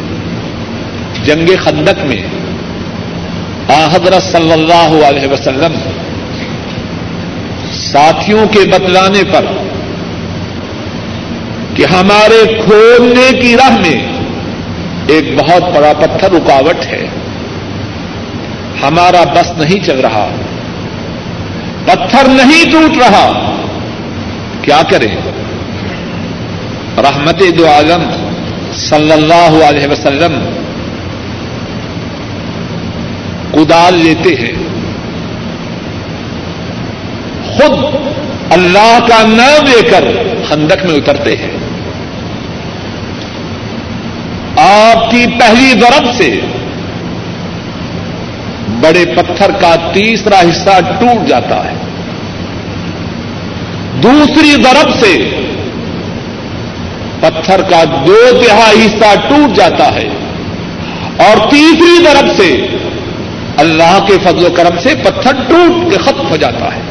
جنگ 1.24 1.50
خندق 1.64 2.06
میں 2.06 2.24
حضرت 3.70 4.24
صلی 4.24 4.52
اللہ 4.52 5.06
علیہ 5.06 5.28
وسلم 5.28 5.74
ساتھیوں 7.72 8.48
کے 8.48 8.60
بتلانے 8.60 9.24
پر 9.24 9.46
کہ 11.76 11.86
ہمارے 11.86 12.62
کھولنے 12.66 13.40
کی 13.40 13.56
راہ 13.58 13.78
میں 13.78 14.14
ایک 15.08 15.40
بہت 15.40 15.64
بڑا 15.76 15.94
پتھر 15.94 16.32
رکاوٹ 16.32 16.86
ہے۔ 16.86 17.06
ہمارا 18.84 19.24
بس 19.24 19.52
نہیں 19.58 19.84
چل 19.84 20.00
رہا۔ 20.00 20.30
پتھر 21.86 22.28
نہیں 22.28 22.72
ٹوٹ 22.72 22.98
رہا۔ 22.98 23.56
کیا 24.62 24.82
کریں؟ 24.92 25.16
رحمت 26.98 27.42
دو 27.58 27.68
عالم 27.68 28.10
صلی 28.74 29.12
اللہ 29.12 29.64
علیہ 29.64 29.88
وسلم 29.88 30.46
کدال 33.54 33.94
لیتے 33.94 34.30
ہیں۔ 34.30 34.54
خود 37.54 37.96
اللہ 38.50 39.00
کا 39.08 39.28
نام 39.28 39.66
لے 39.66 39.90
کر 39.90 40.04
خندق 40.50 40.86
میں 40.86 40.96
اترتے 40.96 41.36
ہیں۔ 41.36 41.52
آپ 44.58 45.12
کی 45.12 45.26
پہلی 45.40 45.80
ضرب 45.80 46.06
سے 46.18 46.40
بڑے 48.82 49.06
پتھر 49.16 49.52
کا 49.52 49.76
تیسرا 49.94 50.40
حصہ 50.40 50.82
ٹوٹ 51.00 51.28
جاتا 51.28 51.72
ہے۔ 51.72 51.74
دوسری 54.04 54.52
ضرب 54.52 54.96
سے 55.00 55.18
پتھر 57.20 57.62
کا 57.62 57.84
دو 57.84 58.42
تہائی 58.48 58.86
حصہ 58.86 59.20
ٹوٹ 59.30 59.56
جاتا 59.56 59.96
ہے۔ 59.96 60.10
اور 61.18 61.50
تیسری 61.50 62.04
طرف 62.04 62.38
سے 62.38 62.68
اللہ 63.60 64.06
کے 64.08 64.14
فضل 64.24 64.46
و 64.46 64.50
کرم 64.50 64.78
سے 64.78 64.90
پتھر 64.96 65.32
ٹوٹ 65.34 65.92
کے 65.92 65.98
ختم 65.98 66.30
ہو 66.30 66.38
جاتا 66.38 66.66
ہے۔ 66.76 66.82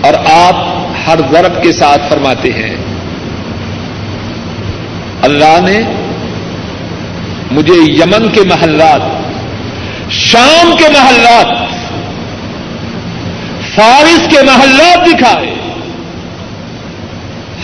اور 0.00 0.14
آپ 0.32 0.86
ہر 1.06 1.18
ضرب 1.32 1.62
کے 1.62 1.72
ساتھ 1.72 2.02
فرماتے 2.08 2.52
ہیں، 2.52 2.76
اللہ 5.22 5.60
نے 5.62 5.82
مجھے 7.50 7.74
یمن 7.74 8.28
کے 8.28 8.40
محلات، 8.40 9.00
شام 10.10 10.76
کے 10.76 10.88
محلات، 10.88 11.46
فارس 13.74 14.36
کے 14.36 14.42
محلات 14.42 15.06
دکھائے۔ 15.06 15.54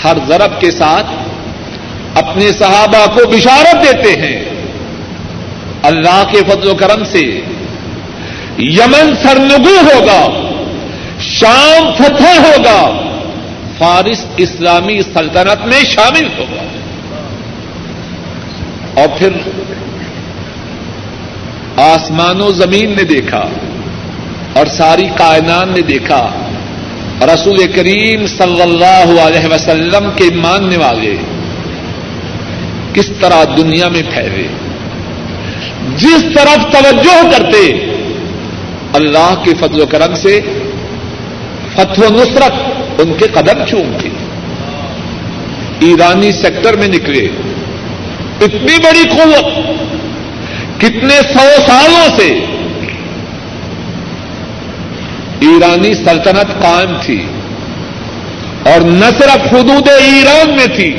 ہر 0.05 0.17
ضرب 0.29 0.61
کے 0.61 0.71
ساتھ 0.71 1.07
اپنے 2.15 2.53
صحابہ 2.53 3.07
کو 3.07 3.31
بشارت 3.31 3.83
دیتے 3.83 4.17
ہیں۔ 4.21 4.56
اللہ 5.87 6.23
کے 6.33 6.39
فضل 6.39 6.69
و 6.69 6.75
کرم 6.75 7.05
سے 7.05 7.41
یمن 8.59 9.15
سرنگو 9.23 9.89
ہوگا، 9.95 10.51
شام 11.21 11.93
فتح 11.99 12.41
ہوگا، 12.41 13.03
فارس 13.79 14.25
اسلامی 14.37 15.03
سلطنت 15.03 15.67
میں 15.67 15.85
شامل 15.85 16.29
ہوگا۔ 16.39 16.63
اور 19.01 19.09
پھر 19.19 19.29
آسمان 21.77 22.41
و 22.41 22.51
زمین 22.51 22.95
نے 22.97 23.03
دیکھا 23.03 23.49
اور 24.53 24.67
ساری 24.67 25.09
کائنات 25.17 25.67
نے 25.67 25.83
دیکھا۔ 25.83 26.31
رسول 27.35 27.73
کریم 27.73 28.27
صلی 28.27 28.63
اللہ 28.63 29.21
علیہ 29.21 29.47
وسلم 29.47 30.11
کے 30.17 30.25
ماننے 30.35 30.77
والے 30.77 31.17
کس 32.93 33.11
طرح 33.21 33.45
دنیا 33.57 33.89
میں 33.89 34.03
پھیلے۔ 34.03 34.66
جس 35.97 36.25
طرف 36.35 36.73
توجہ 36.73 37.31
کرتے، 37.31 37.87
اللہ 38.93 39.35
کے 39.45 39.51
فضل 39.55 39.81
و 39.81 39.87
کرم 39.87 40.15
سے 40.15 40.41
فتح 41.73 42.01
و 42.01 42.05
نصرت 42.11 42.53
ان 43.01 43.13
کے 43.15 43.27
قدم 43.27 43.65
چومتی 43.69 44.09
ایرانی 45.81 46.33
سیکٹر 46.33 46.77
میں 46.77 46.89
نکلے، 46.89 47.29
اتنی 48.41 48.79
بڑی 48.85 49.05
قوت، 49.09 49.55
کتنے 50.81 51.23
سو 51.23 51.63
سالوں 51.67 52.19
سے 52.19 52.45
ایرانی 55.41 55.95
سلطنت 55.95 56.63
قائم 56.63 56.97
تھی۔ 57.07 57.27
اور 58.63 58.81
نہ 58.81 59.05
صرف 59.05 59.53
حدود 59.53 59.89
ایران 59.89 60.57
میں 60.57 60.77
تھی، 60.77 60.97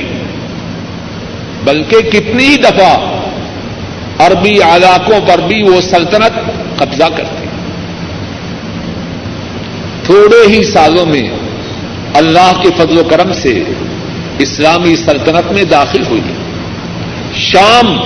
بلکہ 1.63 2.02
کتنی 2.02 2.58
دفعہ 2.58 3.16
عربی 4.19 4.58
علاقوں 4.58 5.19
پر 5.27 5.39
بھی 5.39 5.63
وہ 5.63 5.82
سلطنت 5.82 6.39
قبضہ 6.77 7.03
کرتی 7.03 7.47
تھوڑے 10.03 10.47
ہی 10.47 10.63
سالوں 10.63 11.06
میں 11.06 11.30
اللہ 12.13 12.51
کے 12.63 12.69
فضل 12.77 12.97
و 12.97 13.03
کرم 13.03 13.34
سے 13.34 13.63
اسلامی 14.39 14.95
سلطنت 14.95 15.51
میں 15.51 15.63
داخل 15.63 16.06
ہوئی۔ 16.10 16.21
شام 17.36 17.97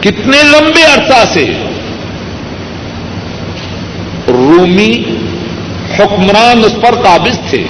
کتنے 0.00 0.42
لمبے 0.42 0.82
عرصہ 0.82 1.32
سے 1.32 1.44
رومی 4.28 5.02
حکمران 5.98 6.64
اس 6.64 6.74
پر 6.82 6.94
قابض 6.94 7.38
تھے۔ 7.50 7.64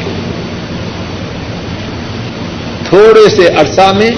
تھوڑے 2.89 3.29
سے 3.29 3.47
عرصہ 3.47 3.93
میں 3.95 4.11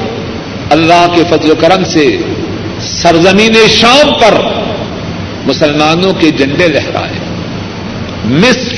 اللہ 0.71 1.07
کے 1.15 1.23
فضل 1.31 1.51
و 1.51 1.55
کرم 1.55 1.85
سے 1.85 2.19
سرزمین 2.83 3.55
شام 3.69 4.13
پر 4.21 4.41
مسلمانوں 5.47 6.13
کے 6.13 6.31
جنڈے 6.31 6.69
لہرائے۔ 6.69 7.19
مصر، 8.25 8.75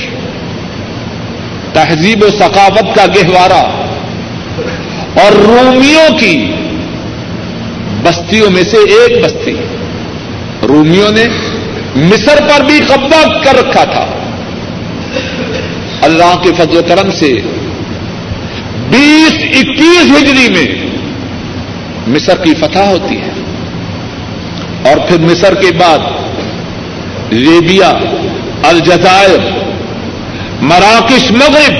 تہذیب 1.73 2.23
و 2.23 2.29
ثقافت 2.29 2.95
کا 2.95 3.05
گہوارہ 3.05 3.63
اور 5.19 5.31
رومیوں 5.31 6.17
کی 6.17 6.51
بستیوں 8.03 8.49
میں 8.49 8.63
سے 8.63 8.77
ایک 8.77 9.25
بستی۔ 9.25 9.53
رومیوں 10.67 11.11
نے 11.11 11.25
مصر 11.95 12.39
پر 12.41 12.63
بھی 12.63 12.79
قبضہ 12.79 13.43
کر 13.43 13.55
رکھا 13.55 13.83
تھا۔ 13.83 14.05
اللہ 16.01 16.41
کے 16.43 16.49
فضل 16.57 16.77
و 16.77 16.81
کرم 16.87 17.11
سے 17.11 17.33
بیس 18.89 19.33
اکیس 19.33 20.05
ہجری 20.17 20.53
میں 20.53 20.85
مصر 22.07 22.37
کی 22.43 22.53
فتح 22.53 22.79
ہوتی 22.79 23.17
ہے۔ 23.17 23.32
اور 24.85 24.97
پھر 24.97 25.17
مصر 25.17 25.55
کے 25.55 25.71
بعد 25.71 25.99
لیبیا، 27.33 27.93
الجزائر، 28.63 29.39
مراکش، 30.61 31.31
مغرب، 31.31 31.73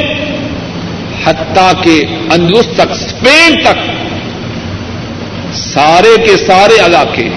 حتیٰ 1.25 1.71
کے 1.83 2.05
اندوس 2.31 2.67
تک 2.75 2.91
اسپین 2.91 3.55
تک 3.63 3.91
سارے 5.53 6.17
کے 6.25 6.37
سارے 6.37 6.85
علاقے 6.85 7.29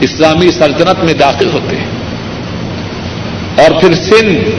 اسلامی 0.00 0.50
سلطنت 0.50 1.04
میں 1.04 1.14
داخل 1.14 1.50
ہوتے 1.52 1.76
ہیں۔ 1.76 1.96
اور 3.56 3.80
پھر 3.80 3.94
سندھ 3.94 4.50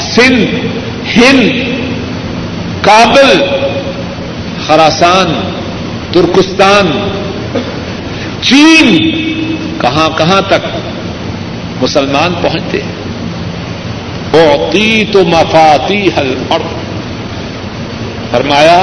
سندھ، 0.00 0.66
ہند، 1.16 1.50
کابل، 2.80 3.44
خراسان، 4.66 5.40
ترکستان 6.12 7.08
چین 8.42 8.96
کہاں 9.80 10.08
کہاں 10.18 10.40
تک 10.48 10.66
مسلمان 11.82 12.34
پہنچتے 12.42 12.78
ہیں؟ 12.82 12.96
اوتی 14.32 15.04
تو 15.12 15.24
مفاتی 15.24 16.02
حل 16.16 16.34
اور 16.48 16.60
فرمایا، 18.30 18.78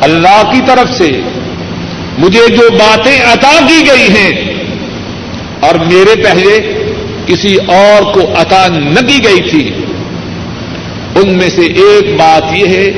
اللہ 0.00 0.42
کی 0.52 0.60
طرف 0.66 0.90
سے 0.90 1.10
مجھے 2.18 2.46
جو 2.48 2.68
باتیں 2.72 3.18
عطا 3.32 3.52
کی 3.68 3.80
گئی 3.86 4.08
ہیں، 4.14 4.32
اور 5.60 5.74
میرے 5.84 6.14
پہلے 6.22 6.58
کسی 7.26 7.54
اور 7.74 8.12
کو 8.12 8.26
عطا 8.40 8.66
نہ 8.68 9.06
کی 9.08 9.18
گئی 9.24 9.40
تھی، 9.50 9.64
ان 11.14 11.36
میں 11.38 11.48
سے 11.48 11.66
ایک 11.84 12.14
بات 12.18 12.52
یہ 12.56 12.76
ہے 12.76 12.88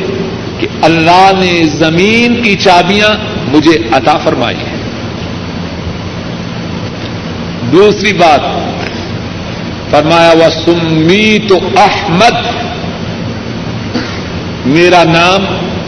کہ 0.61 0.67
اللہ 0.83 1.31
نے 1.39 1.53
زمین 1.75 2.43
کی 2.43 2.55
چابیاں 2.57 3.09
مجھے 3.53 3.77
عطا 3.93 4.17
فرمائی 4.25 4.57
ہیں۔ 4.57 4.78
دوسری 7.73 8.13
بات 8.13 8.41
فرمایا 9.91 10.33
وہ 10.37 10.51
سمی 10.65 11.39
تو 11.49 11.59
احمد 11.77 12.37
میرا 14.67 15.05
نام 15.05 15.45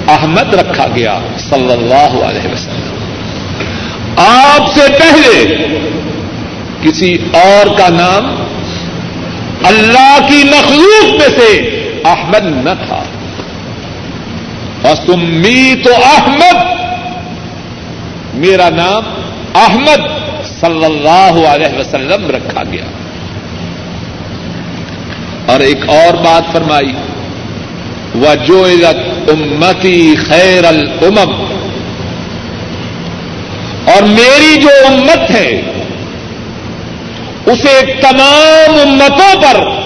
احمد 0.08 0.54
رکھا 0.54 0.86
گیا، 0.96 1.18
صلی 1.38 1.72
اللہ 1.72 2.24
علیہ 2.24 2.48
وسلم۔ 2.52 2.94
آپ 4.16 4.72
سے 4.74 4.88
پہلے 4.98 5.56
کسی 6.82 7.18
اور 7.32 7.78
کا 7.78 7.88
نام 7.88 8.44
اللہ 9.62 10.18
کی 10.28 10.42
مخلوق 10.44 11.20
میں 11.20 11.38
سے 11.38 11.50
احمد 12.04 12.44
نہ 12.44 12.70
تھا۔ 12.86 13.02
سمی 15.06 15.74
تو 15.84 15.90
احمد 15.94 16.58
میرا 18.34 18.68
نام 18.70 19.02
احمد 19.54 20.19
صلی 20.60 20.84
اللہ 20.84 21.48
علیہ 21.48 21.78
وسلم 21.78 22.30
رکھا 22.30 22.62
گیا۔ 22.72 22.84
اور 25.46 25.60
ایک 25.60 25.88
اور 25.88 26.14
بات 26.14 26.52
فرمائی 26.52 26.92
وہ 28.14 28.34
جو 28.34 28.66
امتی 29.28 30.14
خیر 30.16 30.64
الامم۔ 30.64 31.44
اور 33.84 34.02
میری 34.02 34.62
جو 34.62 34.68
امت 34.86 35.30
ہے، 35.30 35.62
اسے 37.46 37.92
تمام 38.00 38.74
امتوں 38.74 39.42
پر 39.42 39.80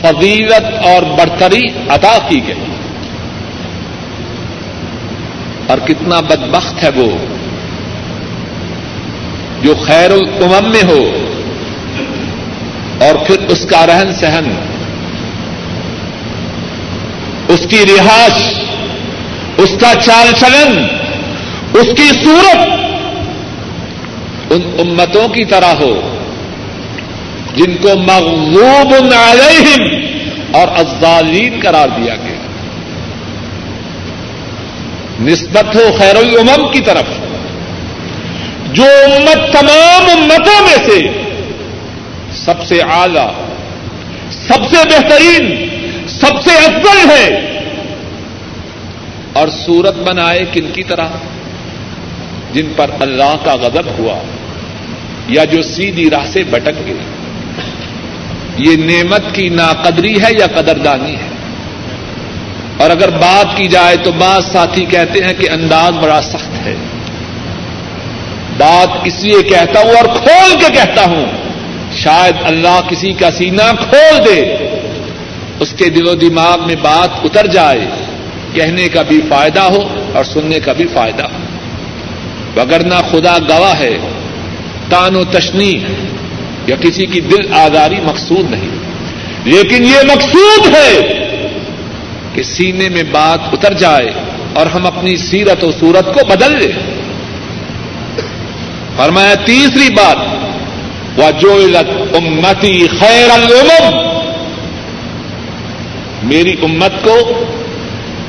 فضیلت 0.00 0.86
اور 0.86 1.02
برتری 1.02 1.64
عطا 1.88 2.18
کی 2.28 2.40
گئی۔ 2.46 2.64
اور 5.66 5.78
کتنا 5.78 6.20
بدبخت 6.20 6.82
ہے 6.82 6.90
وہ۔ 6.96 7.35
جو 9.62 9.74
خیر 9.86 10.10
الامم 10.10 10.70
میں 10.70 10.82
ہو 10.82 11.26
اور 13.00 13.14
پھر 13.26 13.36
اس 13.48 13.66
کا 13.70 13.86
رہن 13.86 14.14
سہن، 14.14 14.44
اس 17.48 17.66
کی 17.70 17.76
رہائش، 17.76 18.54
اس 19.56 19.76
کا 19.80 19.94
چال 20.00 20.32
چلن، 20.36 20.86
اس 21.74 21.86
کی 21.96 22.24
صورت 22.24 22.80
ان 24.50 24.60
امتوں 24.78 25.28
کی 25.28 25.44
طرح 25.44 25.74
ہو، 25.80 26.16
جن 27.56 27.76
کو 27.76 27.88
مغلوب 27.96 28.94
علیہم 29.14 29.82
اور 30.50 30.68
ازالین 30.68 31.60
قرار 31.62 31.88
دیا 31.88 32.14
گیا۔ 32.14 32.36
نسبت 35.20 35.76
ہو 35.76 35.96
خیر 35.98 36.16
الامم 36.16 36.72
کی 36.72 36.80
طرف۔ 36.80 37.35
جو 38.76 38.84
امت 38.84 39.52
تمام 39.52 40.22
امتوں 40.22 40.62
میں 40.62 40.88
سے 40.88 41.22
سب 42.32 42.64
سے 42.66 42.80
اعلی، 42.80 43.42
سب 44.30 44.64
سے 44.70 44.76
بہترین، 44.88 45.68
سب 46.08 46.42
سے 46.44 46.50
افضل 46.50 47.10
ہے۔ 47.10 47.52
اور 49.32 49.48
سورت 49.48 49.96
بنائے 49.96 50.40
کن 50.52 50.72
کی 50.72 50.82
طرح؟ 50.82 51.08
جن 52.52 52.66
پر 52.76 52.90
اللہ 53.00 53.36
کا 53.44 53.54
غضب 53.54 53.86
ہوا 53.98 54.18
یا 55.28 55.44
جو 55.44 55.62
سیدھی 55.62 56.10
راہ 56.10 56.26
سے 56.26 56.42
بٹک 56.44 56.86
گئے۔ 56.86 56.94
یہ 58.58 58.76
نعمت 58.76 59.22
کی 59.32 59.48
ناقدری 59.48 60.22
ہے 60.22 60.32
یا 60.40 60.46
قدردانی 60.46 61.14
ہے؟ 61.14 61.28
اور 62.76 62.90
اگر 62.90 63.10
بات 63.10 63.56
کی 63.56 63.68
جائے 63.68 63.96
تو 63.96 64.12
بعض 64.12 64.52
ساتھی 64.52 64.84
کہتے 64.84 65.24
ہیں 65.24 65.34
کہ 65.34 65.50
انداز 65.50 65.92
بڑا 65.92 66.22
سخت 66.22 66.66
ہے۔ 66.66 66.76
بات 68.56 68.96
اس 69.04 69.24
لیے 69.24 69.42
کہتا 69.42 69.80
ہوں 69.80 69.90
اور 69.90 70.04
کھول 70.04 70.60
کے 70.60 70.72
کہتا 70.72 71.04
ہوں، 71.04 71.24
شاید 71.96 72.34
اللہ 72.44 72.80
کسی 72.90 73.12
کا 73.12 73.30
سینہ 73.30 73.74
کھول 73.78 74.24
دے، 74.26 74.68
اس 75.60 75.72
کے 75.72 75.90
دل 75.90 76.08
و 76.08 76.14
دماغ 76.14 76.66
میں 76.66 76.76
بات 76.82 77.08
اتر 77.24 77.46
جائے، 77.46 77.80
کہنے 78.52 78.88
کا 78.88 79.02
بھی 79.02 79.20
فائدہ 79.28 79.60
ہو 79.60 79.88
اور 80.14 80.24
سننے 80.24 80.60
کا 80.60 80.72
بھی 80.72 80.86
فائدہ 80.94 81.22
ہو۔ 81.22 81.38
وگرنہ 82.60 82.94
خدا 83.10 83.38
گواہ 83.48 83.78
ہے، 83.78 83.98
تان 84.90 85.16
و 85.16 85.24
تشنی 85.24 85.84
یا 86.66 86.76
کسی 86.76 87.06
کی 87.06 87.20
دل 87.20 87.52
آزاری 87.52 87.96
مقصود 88.04 88.50
نہیں۔ 88.50 88.86
لیکن 89.44 89.84
یہ 89.84 90.14
مقصود 90.14 90.74
ہے 90.74 91.00
کہ 92.34 92.42
سینے 92.42 92.88
میں 92.88 93.02
بات 93.02 93.38
اتر 93.52 93.72
جائے 93.72 94.10
اور 94.52 94.66
ہم 94.66 94.86
اپنی 94.86 95.16
سیرت 95.16 95.64
و 95.64 95.70
صورت 95.80 96.14
کو 96.14 96.26
بدل 96.26 96.58
لیں۔ 96.58 96.95
فرمایا، 98.96 99.34
تیسری 99.34 99.94
بات 99.94 100.16
وہ 101.18 101.30
جو 101.40 101.64
امتی 102.14 102.86
خیر 103.00 103.30
العلوم 103.30 104.16
میری 106.22 106.52
امت 106.62 107.04
کو 107.04 107.44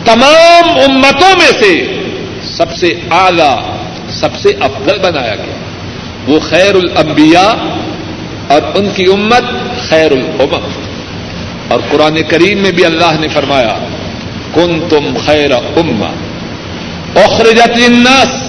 تمام 0.06 0.70
امتوں 0.70 1.38
میں 1.38 1.64
سے 1.64 2.02
سب 2.44 2.76
سے 2.76 2.88
اعلی، 3.12 3.74
سب 4.10 4.30
سے 4.36 4.50
افضل 4.60 5.00
بنایا 5.00 5.36
گیا۔ 5.36 5.56
وہ 6.28 6.40
خیر 6.40 6.76
الانبیاء 6.76 7.54
اور 8.48 8.62
ان 8.76 8.90
کی 8.96 9.06
امت 9.14 9.44
خیر 9.90 10.12
الامم۔ 10.12 10.70
اور 11.68 11.80
قرآن 11.90 12.18
کریم 12.28 12.58
میں 12.58 12.72
بھی 12.72 12.86
اللہ 12.86 13.20
نے 13.20 13.28
فرمایا 13.28 13.78
کن 14.54 14.80
تم 14.90 15.18
خیر 15.26 15.52
اما 15.52 16.12
اخرجت 17.16 17.78
للناس۔ 17.78 18.47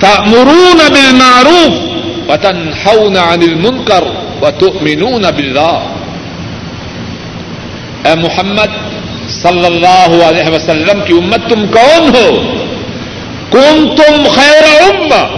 تأمرون 0.00 0.78
بالمعروف 0.92 1.98
وتنحون 2.30 3.16
عن 3.16 3.42
المنکر 3.42 4.04
وتؤمنون 4.42 5.22
بالله. 5.22 5.78
اے 8.04 8.14
محمد 8.14 8.70
صلی 9.28 9.66
اللہ 9.66 10.24
علیہ 10.24 10.54
وسلم 10.54 11.00
کی 11.06 11.12
امت 11.12 11.50
تم 11.50 11.66
کون 11.66 12.14
ہو؟ 12.14 12.52
کون 13.48 13.96
تم 13.96 14.28
خیر 14.34 14.62
اما 14.62 15.28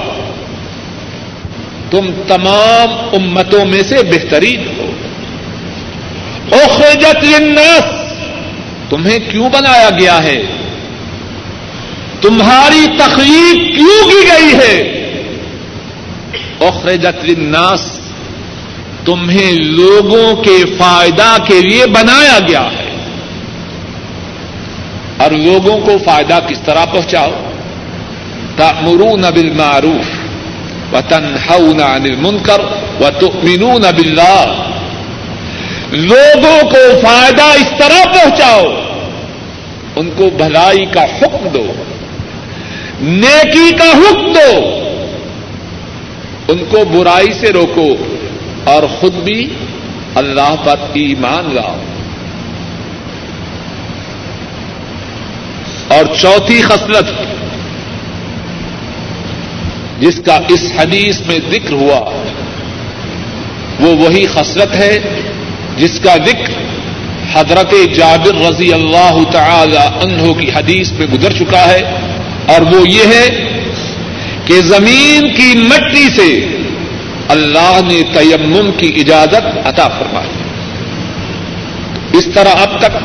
تم 1.90 2.10
تمام 2.26 3.08
امتوں 3.12 3.64
میں 3.64 3.82
سے 3.82 4.02
بہترین 4.02 4.64
ہو۔ 4.78 4.90
اخرجت 6.52 7.24
للناس، 7.24 7.84
تمہیں 8.90 9.18
کیوں 9.30 9.50
بنایا 9.50 9.90
گیا 9.98 10.22
ہے؟ 10.22 10.42
تمہاری 12.20 12.87
تخلیق 12.98 13.76
کیوں 13.76 14.11
کی 14.11 14.28
گئی 14.28 14.54
ہے؟ 14.54 15.00
اخرجت 16.61 17.24
للناس، 17.24 18.00
تمہیں 19.04 19.52
لوگوں 19.52 20.37
کے 20.37 20.64
فائدہ 20.78 21.37
کے 21.46 21.61
لیے 21.61 21.87
بنایا 21.87 22.38
گیا 22.48 22.62
ہے۔ 22.62 22.90
اور 25.16 25.30
لوگوں 25.30 25.78
کو 25.78 25.92
فائدہ 26.04 26.38
کس 26.48 26.59
طرح 26.61 26.85
پہنچاؤ؟ 26.85 27.30
تأمرون 28.56 29.20
بالمعروف 29.20 30.20
وتنهون 30.94 31.83
عن 31.83 32.02
المنکر 32.02 32.61
وتؤمنون 33.00 33.83
باللہ۔ 33.96 34.64
لوگوں 35.92 36.70
کو 36.70 37.00
فائدہ 37.02 37.42
اس 37.42 37.72
طرح 37.78 38.12
پہنچاؤ، 38.12 38.64
ان 39.96 40.11
کو 40.16 40.30
بھلائی 40.30 40.85
کا 40.85 41.04
حکم 41.04 41.48
دو۔ 41.54 41.72
نیکی 43.00 43.70
کا 43.72 43.88
حکم 43.88 44.32
دو۔ 44.32 44.76
ان 46.48 46.58
کو 46.68 46.84
برائی 46.84 47.32
سے 47.32 47.52
روکو 47.52 47.96
اور 48.64 48.82
خود 49.00 49.14
بھی 49.14 49.48
اللہ 50.14 50.54
پر 50.64 50.74
ایمان 50.92 51.54
لاؤ۔ 51.54 51.76
اور 55.88 56.04
چوتھی 56.20 56.62
خصلت، 56.62 57.06
جس 60.00 60.20
کا 60.26 60.38
اس 60.48 60.72
حدیث 60.78 61.20
میں 61.20 61.38
ذکر 61.50 61.72
ہوا، 61.72 62.22
وہ 63.80 63.96
وہی 63.96 64.26
خصلت 64.26 64.74
ہے 64.74 64.98
جس 65.76 66.00
کا 66.00 66.16
ذکر 66.26 66.52
حضرت 67.32 67.74
جابر 67.94 68.34
رضی 68.34 68.72
اللہ 68.72 69.18
تعالی 69.32 69.76
عنہ 69.76 70.32
کی 70.32 70.50
حدیث 70.50 70.92
میں 70.92 71.06
گزر 71.06 71.32
چکا 71.32 71.68
ہے۔ 71.68 71.82
اور 72.50 72.60
وہ 72.60 72.88
یہ 72.88 73.04
ہے 73.06 73.26
کہ 74.44 74.60
زمین 74.62 75.28
کی 75.34 75.52
مٹی 75.56 76.08
سے 76.16 76.30
اللہ 77.28 77.80
نے 77.88 78.02
تیمم 78.14 78.70
کی 78.72 78.92
اجازت 78.96 79.66
عطا 79.66 79.88
فرمائی۔ 79.88 80.30
اس 82.18 82.28
طرح 82.34 82.62
اب 82.62 82.78
تک 82.80 82.96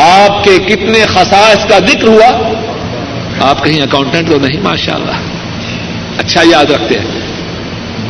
آپ 0.00 0.44
کے 0.44 0.58
کتنے 0.66 1.04
خصائص 1.06 1.66
کا 1.66 1.78
ذکر 1.78 2.08
ہوا، 2.08 3.48
آپ 3.48 3.64
کہیں 3.64 3.80
اکاؤنٹنٹ 3.82 4.30
تو 4.30 4.38
نہیں 4.38 4.60
ماشاء 4.60 4.94
اللہ 4.94 6.18
اچھا 6.18 6.42
یاد 6.44 6.70
رکھتے 6.70 6.98
ہیں، 6.98 7.20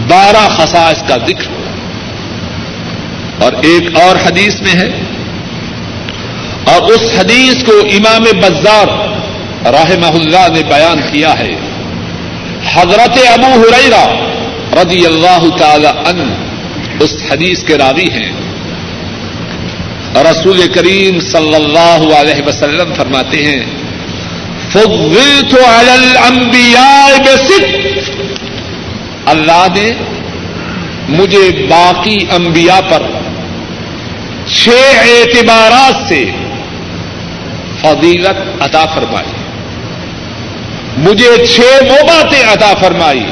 بارہ 0.08 0.46
خصائص 0.48 1.02
کا 1.08 1.16
ذکر 1.28 1.46
ہوا۔ 1.46 1.66
اور 3.38 3.52
ایک 3.62 3.96
اور 3.96 4.16
حدیث 4.26 4.60
میں 4.60 4.74
ہے، 4.74 4.88
اور 6.64 6.90
اس 6.92 7.04
حدیث 7.18 7.64
کو 7.64 7.72
امام 7.92 8.24
بزار 8.40 8.88
رحمہ 9.64 10.14
اللہ 10.14 10.48
نے 10.52 10.62
بیان 10.62 11.00
کیا 11.12 11.38
ہے۔ 11.38 11.54
حضرت 12.72 13.18
ابو 13.32 13.62
ہریرا 13.62 14.14
رضی 14.82 15.06
اللہ 15.06 15.56
تعالی 15.58 15.86
ان 15.86 16.34
اس 17.00 17.16
حدیث 17.30 17.64
کے 17.64 17.78
راوی 17.78 18.10
ہیں۔ 18.10 18.32
رسول 20.30 20.72
کریم 20.74 21.20
صلی 21.20 21.54
اللہ 21.54 22.14
علیہ 22.14 22.46
وسلم 22.46 22.94
فرماتے 22.94 23.44
ہیں، 23.44 23.64
فضلت 24.70 25.54
علی 25.54 25.90
الانبیاء 25.90 27.18
بست 27.18 27.62
اللہ 29.26 29.66
نے 29.74 29.92
مجھے 31.08 31.66
باقی 31.70 32.26
انبیاء 32.30 32.80
پر 32.80 33.02
چھ 34.46 34.68
اعتبارات 35.02 36.08
سے 36.08 36.24
فضیلت 37.80 38.62
عطا 38.62 38.84
فرمائی۔ 38.94 39.37
مجھے 41.02 41.36
چھ 41.44 41.60
وہ 41.82 41.96
باتیں 42.06 42.42
عطا 42.52 42.72
فرمائی 42.80 43.24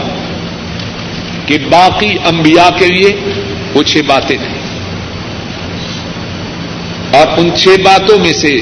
کہ 1.46 1.58
باقی 1.70 2.14
انبیاء 2.24 2.68
کے 2.78 2.86
لیے 2.86 3.14
وہ 3.74 3.82
چھ 3.82 4.02
باتیں 4.06 4.36
نہیں 4.36 4.64
اور 7.12 7.38
ان 7.38 7.50
چھ 7.56 7.80
باتوں 7.82 8.18
میں 8.18 8.32
سے 8.32 8.56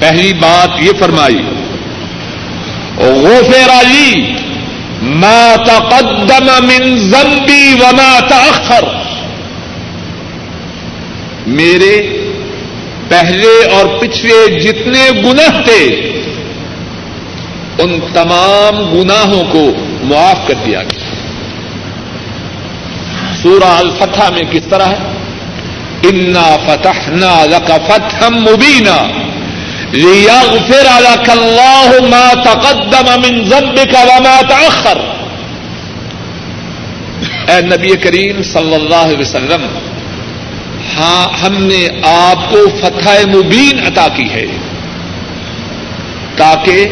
پہلی 0.00 0.32
بات 0.32 0.82
یہ 0.82 0.92
فرمائی، 0.98 1.40
غفر 2.98 3.70
علی 3.70 4.34
ما 5.20 5.54
تقدم 5.66 6.48
من 6.62 6.96
ذنبی 7.00 7.74
وما 7.74 8.12
تاخر 8.28 8.84
میرے 11.46 11.94
پہلے 13.08 13.52
اور 13.70 13.86
پچھلے 14.00 14.60
جتنے 14.60 15.06
گناہ 15.24 15.62
تھے 15.64 15.84
ان 17.82 17.98
تمام 18.12 18.92
گناہوں 18.92 19.44
کو 19.52 19.70
معاف 20.02 20.48
کر 20.48 20.54
دیا 20.66 20.82
گیا۔ 20.82 21.08
سورہ 23.42 23.64
الفتح 23.64 24.30
میں 24.32 24.42
کس 24.50 24.62
طرح 24.70 24.86
ہے؟ 24.86 24.98
انا 26.02 26.56
فتح 26.66 27.08
نا 27.08 27.44
لک 27.44 27.72
فتح 27.86 28.28
مبینہ 28.28 29.12
لیغفر 29.92 30.88
لك 31.00 31.30
الله 31.30 32.08
ما 32.10 32.32
تقدم 32.44 33.20
من 33.20 33.44
ذنبك 33.44 33.94
وما 33.94 34.40
تأخر۔ 34.48 34.98
اے 37.48 37.60
نبی 37.62 37.96
کریم 37.96 38.42
صلی 38.42 38.74
اللہ 38.74 38.94
علیہ 38.94 39.18
وسلم 39.18 39.66
ہاں 40.96 41.44
ہم 41.44 41.64
نے 41.64 41.88
آپ 42.02 42.50
کو 42.50 42.56
فتح 42.80 43.08
مبین 43.26 43.86
عطا 43.86 44.08
کی 44.08 44.30
ہے 44.30 44.46
تاکہ 46.36 46.86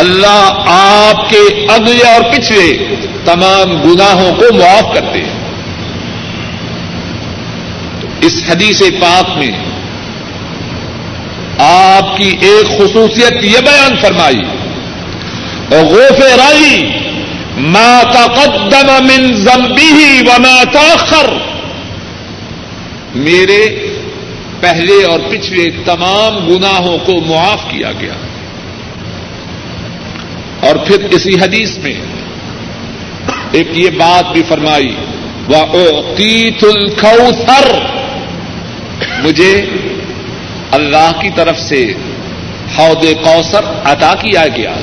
اللہ 0.00 0.64
آپ 0.66 1.30
کے 1.30 1.66
اگلے 1.68 2.08
اور 2.08 2.20
پچھلے 2.32 2.96
تمام 3.24 3.82
گناہوں 3.82 4.36
کو 4.36 4.54
معاف 4.54 4.94
کرتے 4.94 5.18
ہیں 5.18 5.38
اس 8.20 8.42
حدیث 8.50 8.82
پاک 9.00 9.38
میں 9.38 9.50
آپ 11.58 12.16
کی 12.16 12.36
ایک 12.40 12.66
خصوصیت 12.78 13.44
یہ 13.44 13.58
بیان 13.58 13.96
فرمائی، 14.00 14.42
غوف 15.70 16.20
رائی، 16.20 16.90
ما 17.56 18.02
تقدم 18.12 19.06
من 19.06 19.34
ذنبه 19.34 19.98
وما 20.26 20.62
تاخر 20.72 21.30
میرے 23.14 23.90
پہلے 24.60 25.04
اور 25.04 25.20
پچھلے 25.30 25.70
تمام 25.84 26.36
گناہوں 26.48 26.98
کو 26.98 27.20
معاف 27.20 27.60
کیا 27.70 27.92
گیا۔ 27.92 28.12
اور 30.60 30.76
پھر 30.76 31.04
اسی 31.10 31.30
حدیث 31.42 31.78
میں 31.78 31.94
ایک 33.52 33.68
یہ 33.72 33.90
بات 33.90 34.32
بھی 34.32 34.42
فرمائی 34.48 34.94
وہ 35.48 35.56
اوقیت 35.56 36.64
الخوثر 36.64 37.78
مجھے 39.22 39.66
اللہ 40.70 41.10
کی 41.20 41.30
طرف 41.36 41.58
سے 41.58 41.94
حوض 42.78 43.06
کوثر 43.24 43.60
عطا 43.84 44.14
کیا 44.20 44.44
گیا۔ 44.56 44.74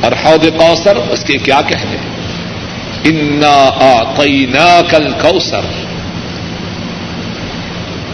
اور 0.00 0.12
حوض 0.12 0.46
کوثر 0.58 0.96
اس 0.96 1.24
کے 1.24 1.38
کیا 1.38 1.60
کہتے 1.60 1.88
ہیں 1.88 2.16
انا 3.04 3.70
آتینا 3.80 4.80
کل 4.88 5.12
کوثر 5.12 5.60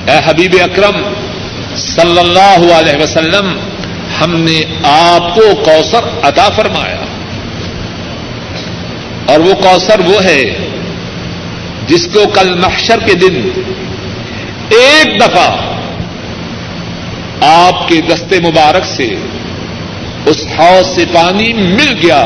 اے 0.06 0.20
حبیب 0.24 0.56
اکرم 0.64 1.02
صلی 1.76 2.18
اللہ 2.18 2.72
علیہ 2.74 3.02
وسلم 3.02 3.58
ہم 4.20 4.40
نے 4.40 4.64
آپ 4.82 5.34
کو 5.34 5.54
کوثر 5.54 6.04
عطا 6.22 6.48
فرمایا۔ 6.48 6.96
اور 9.26 9.40
وہ 9.40 9.54
کوثر 9.54 10.00
وہ 10.00 10.24
ہے 10.24 10.42
جس 11.86 12.08
کو 12.14 12.28
کل 12.34 12.54
محشر 12.54 12.98
کے 13.06 13.14
دن 13.14 13.50
ایک 14.68 15.20
دفعہ 15.20 15.56
آپ 17.40 17.88
کے 17.88 18.00
دستے 18.00 18.40
مبارک 18.40 18.84
سے 18.84 19.14
اس 20.26 20.46
حوض 20.58 20.86
سے 20.94 21.04
پانی 21.12 21.52
مل 21.52 21.94
گیا۔ 22.02 22.24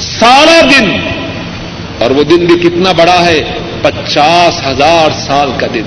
سارا 0.00 0.60
دن، 0.70 0.90
اور 1.98 2.10
وہ 2.10 2.22
دن 2.22 2.46
بھی 2.46 2.54
کتنا 2.54 2.92
بڑا 2.92 3.26
ہے، 3.26 3.40
پچاس 3.82 4.66
ہزار 4.66 5.10
سال 5.26 5.50
کا 5.56 5.66
دن۔ 5.74 5.82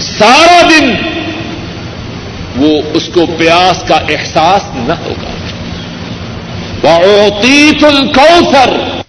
سارا 0.00 0.60
دن 0.70 0.94
وہ 2.56 2.82
اس 2.94 3.10
کو 3.14 3.26
پیاس 3.38 3.82
کا 3.88 3.94
احساس 3.94 4.62
نہ 4.74 4.92
ہوگا۔ 4.92 5.30
وعطیت 6.84 7.84
الكوثر 7.84 9.00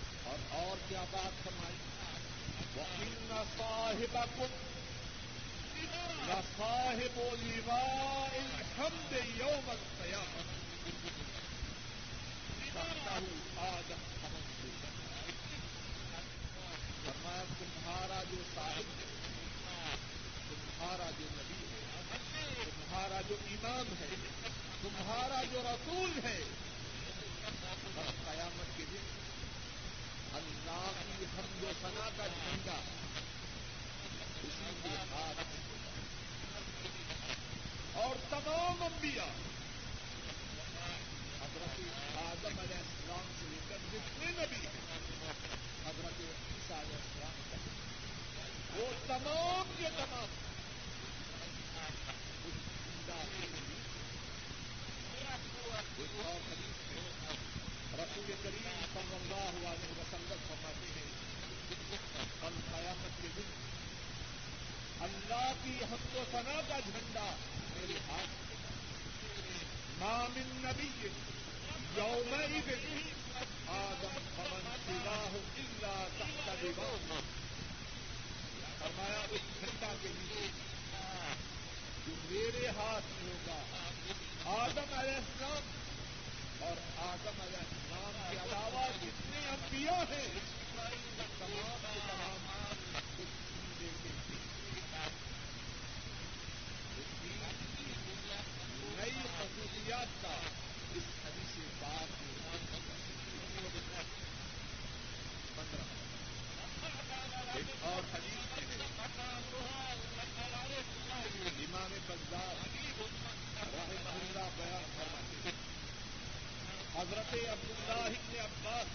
حضرت 117.36 117.50
عبداللہ 117.50 118.04
ابن 118.08 118.36
عباس 118.40 118.92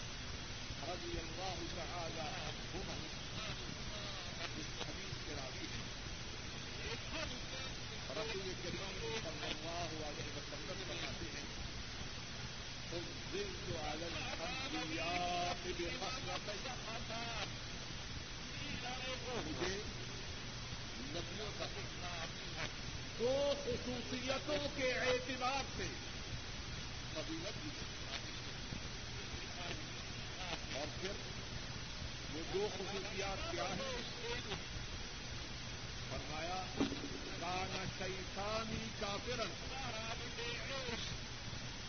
رضی 0.85 1.19
اللہ 1.19 1.57
تعالی 1.73 2.21
عنہما 2.21 2.95
اس 4.53 4.71
حدیث 4.79 5.19
کے 5.25 5.35
راوی 5.35 5.67
ہیں 5.67 5.89
رسول 8.13 8.53
کریم 8.63 8.97
صلی 9.19 9.45
اللہ 9.45 9.93
علیہ 10.05 10.31
وسلم 10.31 10.81
فرماتے 10.87 11.29
ہیں 11.35 11.45
فضلت 12.87 13.77
على 13.83 14.07
الانبیاء 14.07 15.53
بخصلتين 15.65 16.69
مجھے 19.43 19.77
نبیوں 21.13 21.51
کا 21.59 21.67
دو 23.19 23.37
خصوصیتوں 23.61 24.67
کے 24.77 24.93
اعتبار 24.93 25.63
سے 25.77 25.87
فضیلت 27.13 27.65
دی 27.65 27.71
اور 30.73 30.87
پھر 31.01 31.17
وہ 32.35 32.43
دو 32.53 32.69
خصوصیات 33.21 33.51
کیا 33.51 33.65
ہیں 33.65 34.57
فرمایا 36.11 36.63
کانا 37.41 37.83
شیطانی 37.99 38.87
کافرن. 39.01 39.51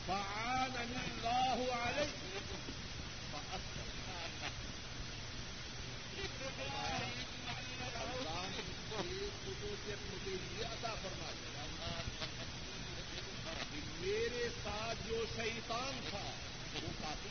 فعاننی 0.05 0.97
اللہ 1.03 1.61
علیہ. 1.75 2.07
اللہ 8.01 8.45
نے 8.49 8.61
خصوصیت 9.45 9.99
مجھے 10.11 10.35
یہ 10.57 10.65
عطا 10.65 10.93
فرمائی 11.01 11.39
میرے 14.01 14.47
ساتھ 14.63 15.07
جو 15.07 15.23
شیطان 15.35 15.99
تھا، 16.09 16.27
وہ 16.73 16.91
کافی 17.01 17.29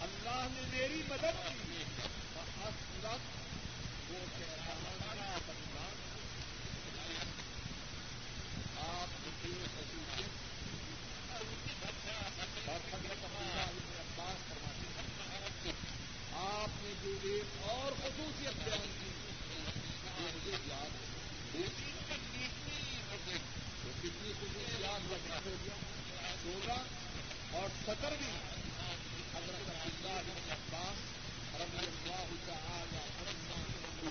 اللہ 0.00 0.46
نے 0.50 0.62
میری 0.70 1.02
مدد 1.08 1.36
کی. 1.46 1.84
وہ 4.10 4.18
آپ 4.20 4.42
اور 13.50 14.00
عباس 14.00 14.38
فرماتے 14.48 14.86
ہیں، 15.64 15.72
آپ 16.34 16.68
نے 16.82 16.92
جو 17.02 17.10
ایک 17.22 17.62
اور 17.62 17.92
خصوصیت 17.92 18.64
بیان 18.64 18.88
کی 18.98 19.03
ہوگا 26.44 26.82
اور 27.52 27.68
بھی 28.10 28.32
حضرت 29.34 29.70
اللہ 29.70 30.52
عباس 30.52 30.98
رب 31.54 31.76
اللہ 31.78 32.32
تعالی 32.46 33.00
عنہ 33.22 34.10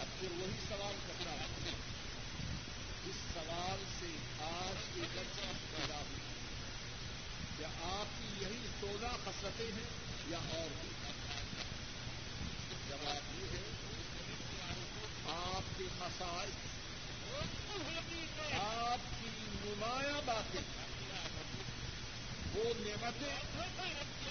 اب 0.00 0.06
پھر 0.20 0.30
وہی 0.30 0.58
سوال 0.68 0.94
کرنا 1.06 1.32
ہے 1.32 1.74
اس 3.06 3.22
سوال 3.34 3.84
سے 4.00 4.12
آج 4.40 4.84
کے 4.94 5.00
چرچہ 5.14 5.52
پیدا 5.70 6.00
ہوئی 6.00 6.34
کیا 7.58 7.68
آپ 7.82 8.18
کی 8.18 8.44
یہی 8.44 8.66
سولہ 8.80 9.16
خسرتیں 9.24 9.66
ہیں 9.66 9.88
یا 10.28 10.38
اور 10.50 10.68
بھی؟ 10.80 10.88
جواب 12.88 13.40
یہ 13.40 13.58
ہے 13.58 13.65
آپ 15.28 15.78
کے 15.78 15.84
مسائل، 15.98 16.50
آپ 18.58 18.98
کی 19.20 19.30
نمایاں 19.64 20.20
باتیں، 20.24 20.60
وہ 22.54 22.64
نعمتیں 22.78 23.36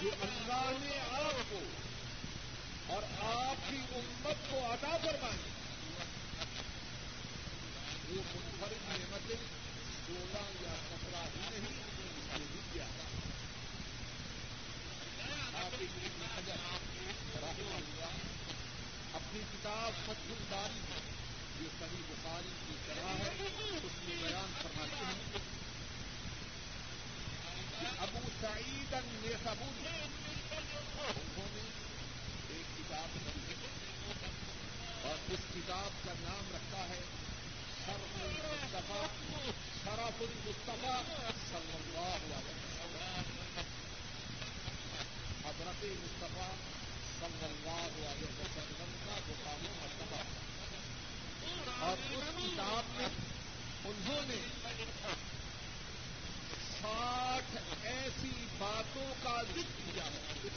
جو 0.02 0.10
اللہ 0.22 0.72
نے 0.82 1.00
آپ 1.00 1.42
کو 1.50 1.60
اور 2.88 3.04
آپ 3.24 3.70
کی 3.70 3.78
امت 3.96 4.50
کو 4.52 4.58
عطا 4.74 4.98
فرمائی، 5.04 5.44
وہ 8.10 8.22
منفرد 8.36 8.90
نعمتیں 8.90 9.40
سولہ 10.08 10.44
یا 10.62 10.74
سترہ 10.90 11.24
ہی 11.36 11.44
نہیں 11.52 11.78
اس 11.82 12.40
نے 12.40 12.46
بھی 12.52 12.62
کیا 12.74 12.86
آپ 15.56 15.74
اپنی 19.16 19.42
کتاب 19.66 19.92
فتح 20.06 20.32
الباری 20.32 20.80
جو 21.60 21.70
سبھی 21.80 22.02
بخاری 22.10 22.52
کی 22.68 22.74
طرح 22.88 23.10
ہے۔ 23.10 23.30
اس 23.84 23.92
میں 24.04 24.16
بیان 24.22 24.54
فرماتے 24.62 25.06
ہیں 25.06 25.40
ابو 28.00 28.20
سعید 28.42 28.94
النیسابوری 28.94 29.88
انہوں 29.88 31.48
نے 31.52 31.70
ایک 32.50 32.78
کتاب 32.78 33.16
لکھی 33.16 33.68
اور 35.02 35.32
اس 35.32 35.40
کتاب 35.56 36.06
کا 36.06 36.14
نام 36.20 36.56
رکھا 36.56 36.86
ہے 36.90 37.02
شرف 37.86 38.22
المصطفیٰ۔ 38.22 39.08
شرف 39.86 40.22
المصطفیٰ 40.22 41.02
صلی 41.52 41.74
اللہ 41.74 42.38
علیہ 42.38 42.38
وسلم۔ 42.38 43.60
حضرت 45.46 45.84
مصطفیٰ 45.84 46.52
اور 51.80 51.98
اس 52.12 52.24
کتاب 52.38 52.84
میں 52.96 53.08
انہوں 53.86 54.22
نے 54.28 54.36
ساٹھ 56.82 57.58
ایسی 57.84 58.32
باتوں 58.58 59.14
کا 59.24 59.42
ذکر 59.56 59.82
کیا 59.86 60.04
ہے۔ 60.04 60.50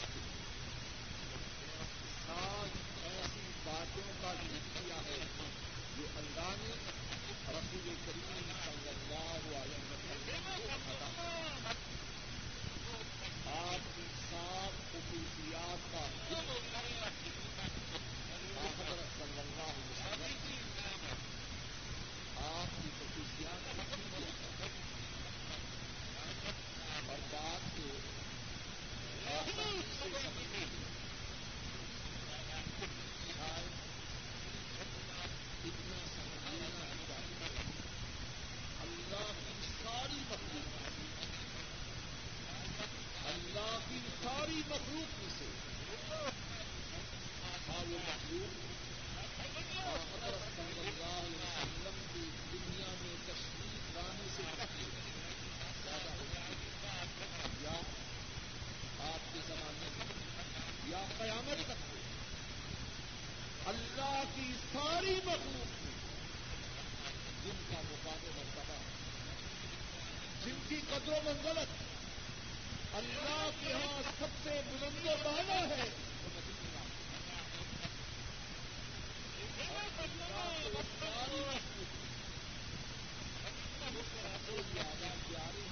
ساٹھ 2.27 2.77
ایسی 3.05 3.51
باتوں 3.65 4.13
کا 4.23 4.33
ذکر 4.35 4.81
کیا 4.81 4.97
ہے 4.97 5.19
جو 5.97 6.07
اللہ 6.17 6.55
نے 6.59 6.75
رسول 7.49 7.95
کریم 8.07 8.53
صلی 8.65 8.89
اللہ 8.89 9.57
علیہ 9.57 9.93
وسلم 9.93 10.43
کو 10.57 10.79
بتا 10.91 11.73
آپ 13.59 13.97
کی 13.97 14.03
سات 14.31 14.75
خصوصیات 14.93 15.93
کا 15.93 16.03
آپ 22.49 22.75
کی 22.83 22.91
خصوصیات 22.99 23.69
اور 27.09 27.19
بات 27.33 27.77
کو 27.77 27.89
اتنا 35.65 35.99
سمجھنا 36.11 36.89
چاہیے 37.09 37.49
اللہ 38.83 39.33
کی 39.41 39.73
ساری 39.75 40.21
مخلوق 40.31 40.79
اللہ 43.29 43.79
کی 43.89 43.99
ساری 44.23 44.61
مخلوق 44.69 45.19
میں 45.19 45.31
سے 45.39 45.47
ہاں 46.11 47.83
وہ 47.83 47.99
مخلوق 47.99 48.67
اور 49.79 49.99
حضرت 50.13 50.57
صلی 50.57 50.81
اللہ 50.81 51.17
علیہ 51.17 51.51
وسلم 51.51 51.99
کی 52.13 52.25
دنیا 52.53 52.93
میں 53.03 53.15
تشریف 53.27 53.97
لانے 53.97 54.29
سے 54.37 54.43
پہلے 54.57 54.89
زیادہ 55.83 56.11
ہو 56.11 56.25
یا 57.63 57.77
آپ 59.09 59.33
کے 59.33 59.41
زمانے 59.49 59.89
میں 59.99 60.07
یا 60.89 61.05
قیامت 61.19 61.67
تک۔ 61.67 61.99
اللہ 63.69 64.23
کی 64.37 64.53
ساری 64.73 65.15
مخلوق 65.25 65.67
جن 67.45 67.75
کا 67.75 67.81
مقام 67.91 68.31
مرتبہ 68.37 68.75
جن 70.45 70.59
کی 70.69 70.77
قدر 70.91 71.13
و 71.13 71.19
منزلت۔ 71.25 71.69
اللہ 72.95 73.51
کے 73.61 73.71
یہاں 73.71 74.03
سب 74.19 74.27
سے 74.45 74.61
بلند 74.67 75.07
و 75.07 75.11
بالا 75.25 75.55
ہے۔ 75.55 75.89
زیادہ 84.75 85.15
پیارے 85.29 85.69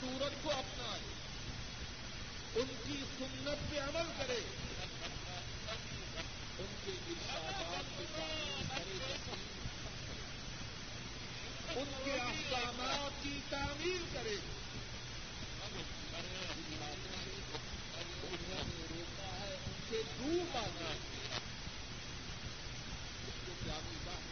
سورت 0.00 0.32
کو 0.42 0.50
اپنائے 0.50 1.00
ان 2.54 2.66
کی 2.86 3.04
سنت 3.18 3.70
پہ 3.70 3.78
عمل 3.78 4.10
کرے 4.18 4.40
ان 11.74 11.90
کے 12.04 12.12
احکامات 12.12 13.22
کی 13.22 13.38
تعمیر 13.50 14.02
کرے۔ 14.12 14.36
انہوں 18.22 18.68
نے 18.68 18.84
روکا 18.90 19.30
ہے 19.40 19.54
ان 19.54 19.72
سے 19.90 20.02
دور 20.18 20.44
بات 20.52 20.82
اس 23.28 23.38
کو 23.46 23.52
کیا 23.64 23.78
ملتا 23.84 24.12
ہے 24.12 24.30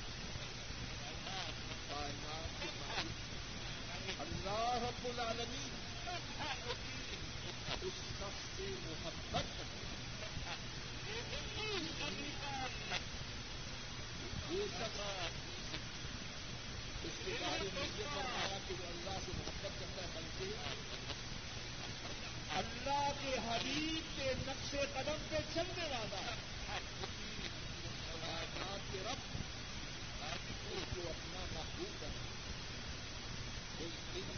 اللہ 4.20 4.72
رب 4.83 5.05
العالمین، 5.05 5.70
اس 7.83 7.99
شخص 8.18 8.41
سے 8.57 8.66
محبت 8.83 9.47
وہ 14.51 14.66
شخص 14.78 14.99
اس 17.05 17.16
کے 17.24 17.35
بارے 17.41 17.68
میں 17.74 17.87
یہ 17.99 18.05
فرمایا 18.14 18.59
کہ 18.68 18.74
وہ 18.81 18.87
اللہ 18.87 19.18
سے 19.26 19.33
محبت 19.37 19.81
کرتا 19.81 20.03
ہے 20.03 20.09
بلکہ 20.14 20.49
اللہ 22.59 23.11
کے 23.22 23.33
حبیب 23.49 24.20
کے 24.81 24.87
قدم 24.93 25.16
پہ 25.28 25.39
چلنے 25.55 25.87
والا 25.89 26.20
کائنات 28.12 28.93
کے 28.93 29.01
رب 29.07 29.24
اس 30.70 30.87
کو 30.95 31.03
اپنا 31.09 31.43
محبوب 31.53 32.01
بنا 32.01 32.28
اس 33.81 33.99
دن 34.14 34.31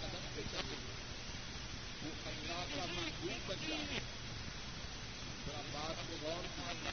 قدم 0.00 0.24
پہ 0.34 0.42
چلے 0.52 0.76
وہ 2.02 2.10
اللہ 2.26 2.64
کا 2.74 2.84
محبوب 2.86 3.48
بن 3.48 3.62
جائے 3.68 4.00
ذرا 5.46 5.62
بات 5.72 6.02
کو 6.08 6.16
غور 6.22 6.48
ماننا 6.58 6.90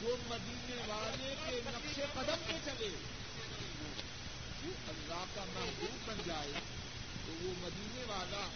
جو 0.00 0.16
مدینے 0.28 0.80
والے 0.86 1.34
کے 1.44 1.60
نقش 1.66 2.00
قدم 2.14 2.46
پہ 2.46 2.58
چلے 2.64 2.90
وہ 4.64 4.72
اللہ 4.88 5.24
کا 5.34 5.44
محبوب 5.54 6.08
بن 6.08 6.22
جائے 6.26 6.64
تو 7.26 7.32
وہ 7.42 7.52
مدینے 7.58 8.04
والا 8.06 8.46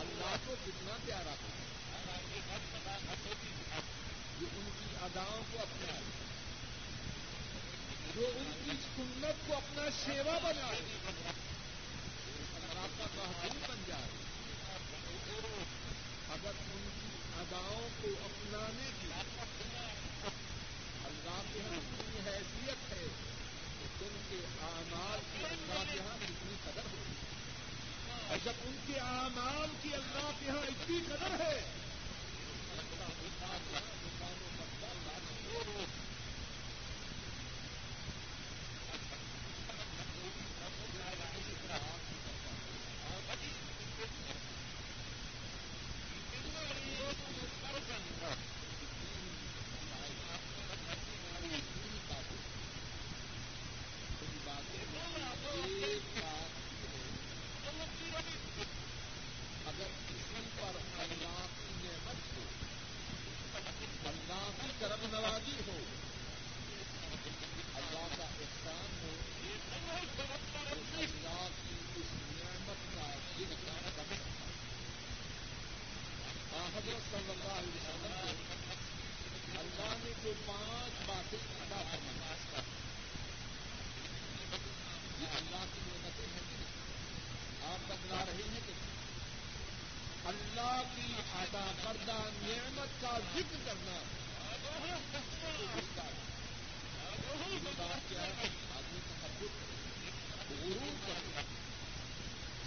اللہ 0.00 0.36
کو 0.46 0.54
کتنا 0.66 0.96
پیارا 1.06 1.34
کرے 1.40 1.63
جو 4.40 4.46
ان 4.56 4.68
کی 4.78 4.96
اداؤں 5.02 5.42
کو 5.52 5.58
اپنا 5.58 6.00
جو 8.14 8.26
ان 8.26 8.50
کی 8.64 8.70
سنت 8.96 9.46
کو 9.46 9.54
اپنا 9.54 9.88
سیوا 10.04 10.38
بنا 10.42 10.66
آپ 12.82 12.98
کا 12.98 13.06
بہادری 13.16 13.58
بن 13.68 13.82
جائے 13.88 14.08
اگر 16.28 16.52
ان 16.74 16.88
کی 17.00 17.08
اداؤں 17.38 17.88
کو 18.02 18.08
اپنانے 18.24 18.90
کی 19.00 19.08
اللہ 21.04 21.40
کی 21.52 21.60
حیثیت 22.26 22.92
ہے 22.92 23.33
پردہ 91.54 92.22
نعمت 92.42 93.02
کا 93.02 93.18
ذکر 93.34 93.56
کرنا۔ 93.64 93.98
غرور 100.50 101.06
کرنا 101.06 101.40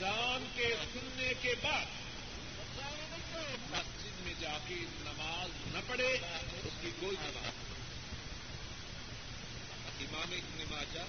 اذان 0.00 0.44
کے 0.54 0.68
سننے 0.92 1.32
کے 1.40 1.54
بعد 1.62 1.86
مسجد 3.70 4.20
میں 4.20 4.34
جا 4.40 4.56
کے 4.68 4.74
نماز 5.00 5.74
نہ 5.74 5.78
پڑھے، 5.86 6.06
اس 6.64 6.72
کی 6.80 6.90
کوئی 7.00 7.16
نماز 7.20 7.58
امام 10.00 10.32
ابن 10.32 10.62
ماجہ، 10.70 11.04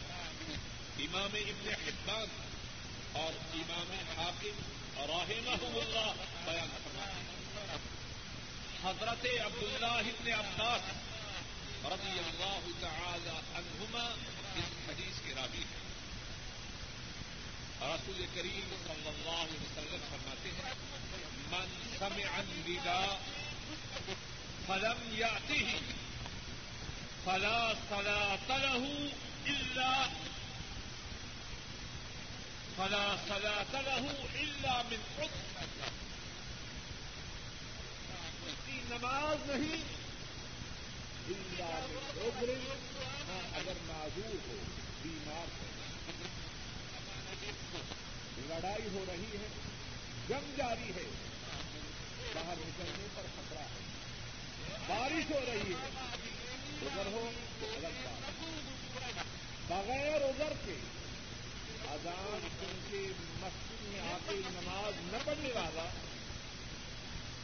امام 0.99 1.35
ابن 1.35 1.69
حبان 1.85 2.27
اور 3.11 3.31
امام 3.53 3.93
حاکم 4.17 4.59
اور 4.95 5.09
اللہ 5.09 6.11
بیان 6.45 6.69
فرماتے 6.83 7.79
حضرت 8.83 9.25
عبداللہ 9.45 10.01
ابن 10.11 10.31
عباس 10.31 10.83
رضی 11.85 12.19
اللہ 12.19 12.67
تعالی 12.79 13.37
عنہما 13.53 14.03
اس 14.55 14.89
حدیث 14.89 15.21
کے 15.25 15.33
راوی 15.35 15.63
ہیں۔ 15.71 15.90
رسول 17.81 18.25
کریم 18.33 18.73
صلی 18.87 19.07
اللہ 19.07 19.37
علیہ 19.43 19.59
وسلم 19.61 20.01
فرماتے 20.09 20.49
ہیں، 20.57 20.73
من 21.51 21.67
سمع 21.99 22.27
النداء 22.39 23.17
فلم 24.67 24.99
يأته 25.13 25.69
فلا 27.25 27.73
صلاة 27.89 28.49
له 28.57 28.83
إلا 29.47 29.91
فلا 32.77 33.05
صلاة 33.27 33.73
له 33.81 34.05
إلا 34.43 34.75
من 34.91 35.01
عذر 35.17 35.89
اس 38.45 38.55
کی 38.65 38.79
نماز 38.89 39.49
نہیں؟ 39.49 39.83
اللہ 41.33 41.75
عذر 42.29 42.49
ہاں 43.27 43.43
اگر 43.59 43.77
معذور 43.87 44.35
ہو، 44.47 44.57
بیمار 45.03 45.47
ہو 45.59 45.67
لڑائی 48.47 48.87
ہو 48.93 49.05
رہی 49.07 49.37
ہے، 49.41 49.47
جنگ 50.27 50.57
جاری 50.57 50.91
ہے۔ 50.95 51.03
باہر 52.33 52.55
نکلنے 52.57 53.07
پر 53.15 53.21
خطرہ 53.35 53.59
ہے۔ 53.59 53.81
بارش 54.87 55.31
ہو 55.31 55.39
رہی 55.47 55.73
ہے۔ 55.73 55.89
ادھر 56.81 57.05
ہو 57.05 57.31
تو 57.59 57.65
الگ 57.75 58.01
بات 58.03 58.31
بغیر 59.67 60.21
ادھر 60.21 60.53
کے 60.65 60.75
اذان 61.89 62.47
سن 62.59 62.79
کے 62.89 62.97
مسجد 63.39 63.81
میں 63.81 63.99
آ 63.99 64.17
کے 64.29 64.35
نماز 64.35 64.93
نہ 65.13 65.17
پڑھنے 65.25 65.51
والا 65.51 65.85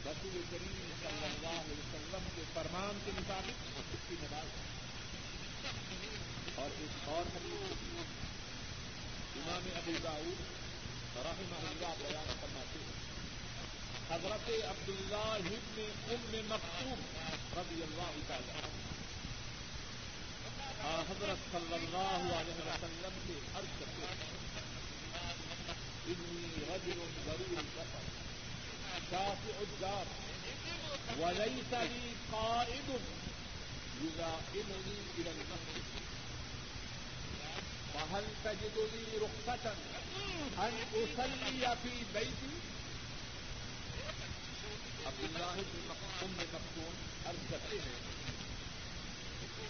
رسول 0.06 0.42
کریم 0.50 0.90
صلی 1.02 1.24
اللہ 1.24 1.60
علیہ 1.60 1.76
وسلم 1.78 2.28
کے 2.36 2.42
فرمان 2.54 2.98
کے 3.04 3.10
مطابق 3.14 3.80
اس 3.92 3.98
کی 4.08 4.14
نماز 4.20 4.46
اور 6.54 6.70
ایک 6.80 7.08
اور 7.08 7.24
امام 9.38 9.68
ابو 9.74 9.92
داؤد 10.04 10.40
رحمہ 11.16 11.68
اللہ 11.68 11.94
بیان 11.98 12.32
فرماتے 12.40 12.78
ہیں۔ 12.78 13.08
حضرت 14.10 14.50
عبداللہ 14.64 15.48
ابن 15.50 15.90
ام 16.08 16.36
مکتوم 16.48 17.00
رضی 17.58 17.82
اللہ 17.82 18.12
تعالی 18.26 18.52
حضرت 21.08 21.52
صلی 21.52 21.74
اللہ 21.74 22.34
علیہ 22.34 22.66
وسلم 22.66 23.18
کے 23.26 23.32
عرض 23.54 23.80
کرتے 23.80 24.06
ہیں 24.06 24.48
انی 26.06 26.64
رجل 26.68 27.04
ضرور 27.26 27.62
سفر۔ 27.76 28.00
شافع 29.10 29.58
الدار۔ 29.58 30.04
وليس 31.18 31.72
لي 31.72 32.12
قائد۔ 32.30 32.90
يلائمني 34.04 35.00
الى 35.18 35.30
المسجد۔ 35.30 35.98
فهل 37.94 38.24
تجد 38.44 38.76
لي 38.92 39.18
رخصة 39.18 39.72
أن 40.58 40.72
أصلي 40.94 41.76
في 41.82 41.92
بيتي 42.14 42.54
عبد 45.06 45.22
اللہ 45.24 45.60
ام 46.22 46.32
مختوم 46.38 46.94
عرض 47.26 47.50
کرتے 47.50 47.76
ہیں 47.84 47.98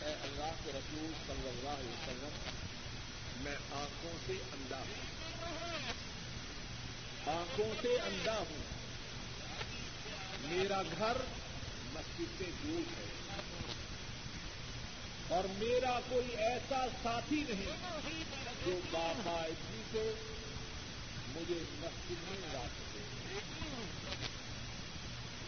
اے 0.07 0.13
اللہ 0.23 0.53
کے 0.65 0.71
رسول 0.75 1.13
صلی 1.27 1.49
اللہ 1.49 1.69
علیہ 1.69 1.91
وسلم 1.91 3.45
میں 3.45 3.57
آنکھوں 3.81 4.13
سے 4.27 4.37
اندھا 4.53 4.79
ہوں 4.79 5.07
آنکھوں 7.37 7.73
سے 7.83 7.97
اندھا 8.07 8.37
ہوں، 8.39 8.63
میرا 10.49 10.83
گھر 10.99 11.17
مسجد 11.93 12.39
سے 12.39 12.51
دور 12.65 12.83
ہے۔ 12.99 13.07
اور 15.29 15.45
میرا 15.59 16.01
کوئی 16.09 16.37
ایسا 16.37 16.87
ساتھی 17.03 17.45
نہیں 17.49 17.77
جو 18.65 18.81
باقاعدگی 18.91 19.83
سے 19.93 20.13
مجھے 21.29 21.59
مسجد 21.81 22.31
میں 22.31 22.39
لا 22.53 22.65
سکے۔ 22.77 23.03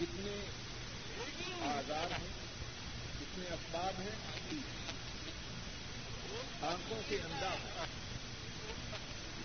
کتنے 0.00 0.36
آزاد 1.62 2.12
ہیں، 2.12 2.28
کتنے 3.20 3.44
اسباب 3.48 4.00
ہیں، 4.00 4.58
آنکھوں 6.62 7.00
سے 7.08 7.14
انداز 7.14 7.60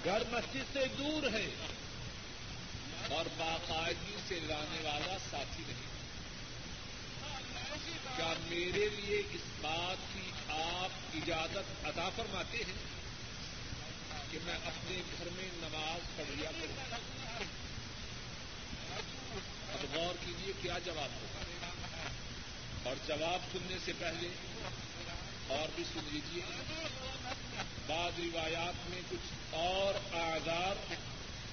گھر 0.05 0.23
مسجد 0.31 0.73
سے 0.73 0.85
دور 0.97 1.33
ہے 1.33 1.47
اور 3.09 3.25
باقاعدگی 3.37 4.17
سے 4.27 4.39
لانے 4.39 4.89
والا 4.89 5.17
ساتھی 5.29 5.63
نہیں۔ 5.67 5.94
کیا 8.17 8.33
میرے 8.47 8.89
لیے 8.89 9.23
اس 9.31 9.41
بات 9.61 10.13
کی 10.13 10.31
آپ 10.49 10.89
اجازت 11.13 11.85
ادا 11.85 12.09
فرماتے 12.15 12.57
ہیں 12.57 12.73
کہ 14.31 14.39
میں 14.43 14.55
اپنے 14.65 15.01
گھر 15.17 15.27
میں 15.35 15.49
نماز 15.53 16.17
پڑھ 16.17 16.39
لیا 16.39 16.51
کروں؟ 16.51 16.95
اب 19.73 19.95
غور 19.95 20.15
کیجیے 20.25 20.53
کیا 20.61 20.79
جواب 20.85 21.09
ہوگا۔ 21.09 21.41
اور 22.83 22.95
جواب 23.07 23.39
سننے 23.51 23.77
سے 23.85 23.91
پہلے 23.99 24.27
اور 25.47 25.67
بھی 25.75 25.83
سن 25.93 25.99
لیجیے 26.11 26.41
بعض 27.87 28.19
روایات 28.19 28.89
میں 28.89 29.01
کچھ 29.09 29.55
اور 29.55 30.15
آزاد 30.15 30.93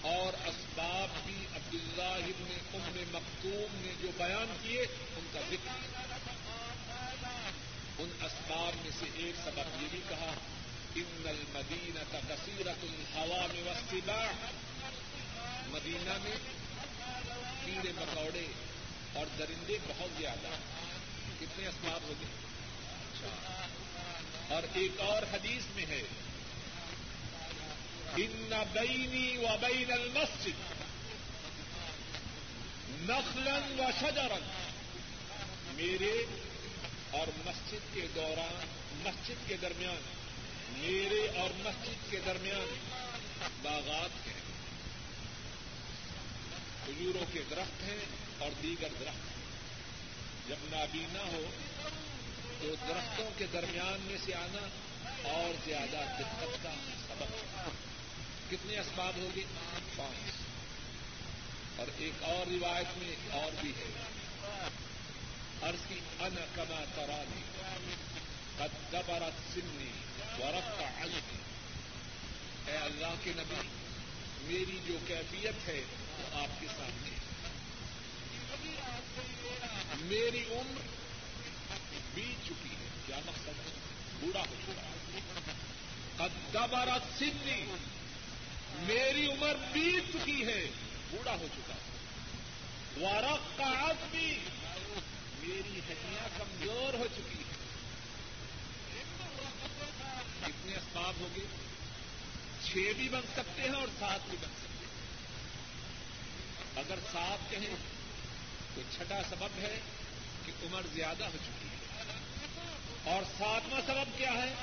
اور 0.03 0.49
اسباب 0.49 1.09
بھی 1.25 1.47
عبداللہ 1.55 2.25
ابن 2.25 2.53
ام 2.75 3.03
مختوم 3.13 3.67
نے 3.75 3.93
جو 4.03 4.09
بیان 4.17 4.57
کیے، 4.63 4.81
ان 5.17 5.27
کا 5.33 5.41
ذکر۔ 5.51 6.03
ان 7.99 8.09
اسباب 8.21 8.73
میں 8.83 8.91
سے 8.99 9.07
ایک 9.15 9.35
سبب 9.45 9.83
یہ 9.83 9.89
بھی 9.91 10.01
کہا، 10.09 10.35
ان 10.95 11.23
المدینہ 11.27 11.99
کا 12.13 12.19
کثیرت 12.29 12.85
الحوا 12.85 13.47
میں 13.53 13.63
وسطیبا 13.63 14.25
مدینہ 15.67 16.19
میں 16.23 16.37
کیڑے 17.67 17.93
مکوڑے 17.97 18.47
اور 19.13 19.27
درندے 19.39 19.79
بہت 19.89 20.19
زیادہ 20.19 20.49
کتنے 21.41 21.67
اسباب 21.67 22.03
ہو 22.03 22.15
گئے 22.21 22.29
اچھا۔ 23.13 23.67
اور 24.55 24.63
ایک 24.75 25.01
اور 25.01 25.23
حدیث 25.33 25.63
میں 25.75 25.87
ہے 25.87 26.03
ان 28.17 28.63
بینی 28.73 29.37
و 29.37 29.47
بین 29.61 29.93
المسجد 29.93 30.83
نخلن 33.11 33.81
و 33.81 33.83
شجرن 34.01 34.49
میرے 35.75 36.25
اور 37.11 37.27
مسجد 37.47 37.95
کے 37.95 38.07
دوران، 38.15 38.67
مسجد 39.05 39.49
کے 39.49 39.57
درمیان، 39.57 40.01
میرے 40.73 41.39
اور 41.39 41.51
مسجد 41.57 42.11
کے 42.11 42.21
درمیان 42.27 42.75
باغات 43.63 44.27
ہیں۔ 44.27 44.41
کھجوروں 46.85 47.25
کے 47.33 47.41
درخت 47.51 47.83
ہیں 47.83 47.99
اور 48.39 48.51
دیگر 48.63 48.89
درخت 49.01 49.31
ہیں۔ 49.31 49.43
جب 50.49 50.57
نابینا 50.71 51.23
ہو، 51.23 51.51
تو 52.61 52.75
درختوں 52.89 53.31
کے 53.39 53.47
درمیان 53.53 54.01
میں 54.01 54.19
سے 54.25 54.35
آنا 54.35 54.69
اور 55.29 55.55
زیادہ 55.65 55.97
دقت 56.19 56.63
کا 56.63 56.71
سبب 57.09 57.23
ہے۔ 57.23 57.92
کتنے 58.53 58.79
اسباب 58.79 59.17
ہوگی 59.17 59.45
پانچ۔ 59.97 60.33
اور 61.77 61.87
ایک 61.97 62.23
اور 62.23 62.51
روایت 62.51 62.99
میں 62.99 63.15
اور 63.33 63.53
بھی 63.61 63.71
ہے۔ 63.71 64.03
عرض 65.63 65.87
کی 65.89 66.01
ان 66.21 66.35
کما 66.55 66.85
ترانی 66.95 67.43
قد 68.57 68.93
دبرت 68.93 69.55
سنی 69.55 69.91
ورفع 70.39 71.05
عنی. 71.05 71.37
اے 72.67 72.77
اللہ 72.77 73.15
کے 73.23 73.33
نبی، 73.37 73.69
میری 74.43 74.79
جو 74.87 74.99
کیفیت 75.07 75.69
ہے 75.69 75.83
وہ 76.19 76.39
آپ 76.39 76.61
کے 76.61 76.67
سامنے 76.67 77.11
میری 79.97 80.45
عمر 80.51 80.81
بیت 82.15 82.47
چکی 82.47 82.71
ہے۔ 82.71 82.89
کیا 83.07 83.21
مقصد 83.27 83.49
ہے؟ 83.49 83.79
بوڑھا 84.21 84.41
ہو 84.41 84.55
چکا 84.67 85.53
قد 86.17 86.55
دبرت 86.55 87.19
سنی 87.19 87.65
میری 88.75 89.27
عمر 89.27 89.55
بیت 89.73 90.13
چکی 90.13 90.47
ہے۔ 90.47 90.71
بوڑھا 91.11 91.35
ہو 91.35 91.47
چکا 91.57 91.75
ورق 93.01 93.59
کا 93.59 93.65
آدمی 93.65 94.39
میری 95.43 95.81
ہڈیاں 95.89 96.29
کمزور 96.39 96.95
ہو 96.95 97.07
چکی 97.17 97.39
ہیں۔ 97.39 97.53
کتنے 100.47 100.75
اسباب 100.77 101.15
ہو 101.21 101.29
گئے 101.37 101.47
چھ 102.65 102.93
بھی 102.97 103.09
بن 103.09 103.21
سکتے 103.37 103.63
ہیں 103.63 103.69
اور 103.69 103.89
سات 103.99 104.21
بھی 104.31 104.39
بن 104.41 104.51
سکتے 104.63 104.85
ہیں۔ 104.85 104.93
اگر 106.77 106.99
سات 107.13 107.51
کہیں 107.51 107.77
تو 108.75 108.81
چھٹا 108.97 109.23
سبب 109.31 109.59
ہے 109.59 109.81
کہ 110.47 110.53
عمر 110.63 110.83
زیادہ 110.93 111.25
ہو 111.25 111.37
چکی 111.45 111.69
ہے۔ 111.69 112.05
اور 113.05 113.23
ساتواں 113.39 113.81
سبب 113.87 114.19
کیا 114.19 114.33
ہے؟ 114.33 114.55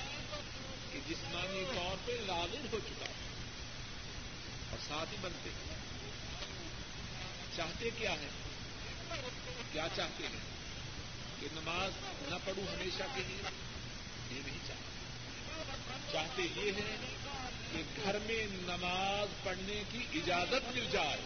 کہ 0.91 0.99
جسمانی 1.09 1.63
طور 1.75 1.97
پہ 2.05 2.11
لاغر 2.11 2.65
ہو 2.71 2.79
چکا 2.79 3.05
ہے۔ 3.05 3.28
اور 4.71 4.79
ساتھ 4.87 5.11
ہی 5.11 5.17
بنتے 5.21 5.49
ہیں۔ 5.49 5.79
چاہتے 7.57 7.89
کیا 7.97 8.11
ہے 8.11 8.27
کیا 9.71 9.87
چاہتے 9.95 10.23
ہیں؟ 10.23 10.39
کہ 11.39 11.47
نماز 11.53 11.91
نہ 12.29 12.35
پڑھوں 12.45 12.67
ہمیشہ 12.67 13.03
کے 13.15 13.21
لیے؟ 13.27 13.49
یہ 14.31 14.41
نہیں 14.45 14.57
چاہتے۔ 14.67 14.89
چاہتے 16.11 16.41
یہ 16.41 16.71
ہے 16.71 16.97
کہ 17.71 17.83
گھر 18.03 18.17
میں 18.19 18.47
نماز 18.51 19.43
پڑھنے 19.43 19.83
کی 19.91 20.19
اجازت 20.19 20.75
مل 20.75 20.87
جائے۔ 20.91 21.21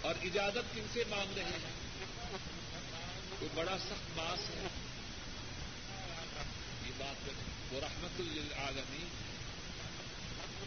اور 0.00 0.14
اجازت 0.22 0.74
کن 0.74 0.86
سے 0.92 1.02
مانگ 1.08 1.32
رہے 1.34 1.44
ہیں؟ 1.44 2.36
وہ 3.40 3.48
بڑا 3.54 3.78
سخت 3.78 4.18
باس 4.18 4.50
ہے۔ 4.50 4.66
یہ 6.86 6.92
بات 6.98 7.30
وہ 7.72 7.80
رحمت 7.80 8.20
للعالمین 8.20 9.08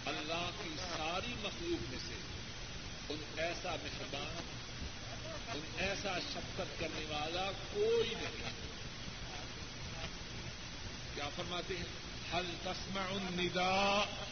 اللہ 0.06 0.50
کی 0.64 0.70
ساری 0.78 1.34
مخلوق 1.38 1.90
میں 1.90 2.00
سے 2.08 2.14
ان 3.10 3.22
ایسا 3.38 3.76
مہربان، 3.84 4.44
ان 5.54 5.60
ایسا 5.78 6.20
شفقت 6.34 6.80
کرنے 6.80 7.06
والا 7.10 7.52
کوئی 7.74 8.10
نہیں 8.10 8.50
کیا 11.16 11.30
فرماتے 11.36 11.78
ہیں؟ 11.78 11.86
حل 12.34 12.46
تسمع 12.64 13.02
النداء؟ 13.02 14.24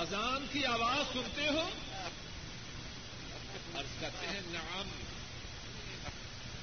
اذان 0.00 0.46
کی 0.52 0.64
آواز 0.64 1.12
سنتے 1.12 1.48
ہو؟ 1.48 1.68
عرض 3.78 4.00
کرتے 4.00 4.26
ہیں، 4.26 4.40
نعم۔ 4.46 4.88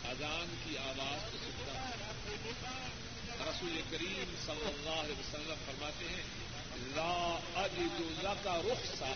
اذان 0.06 0.56
کی 0.64 0.78
آواز 0.78 1.32
تو 1.32 1.38
سنتا 1.42 1.82
رسول 3.48 3.82
کریم 3.90 4.36
صلی 4.46 4.66
اللہ 4.66 5.00
علیہ 5.02 5.20
وسلم 5.20 5.64
فرماتے 5.66 6.06
ہیں، 6.10 6.24
لا 6.96 7.40
اجد 7.56 8.02
لك 8.24 8.48
رخصہ 8.48 9.14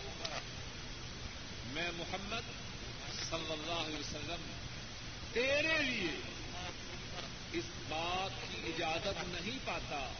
میں 1.66 1.90
محمد 1.96 2.52
صلی 3.30 3.52
اللہ 3.52 3.82
علیہ 3.86 3.98
وسلم، 3.98 4.52
تیرے 5.32 5.82
لیے 5.82 6.14
اس 7.52 7.64
بات 7.88 8.30
کی 8.42 8.60
اجازت 8.66 9.24
نہیں 9.28 9.58
پاتا 9.64 10.12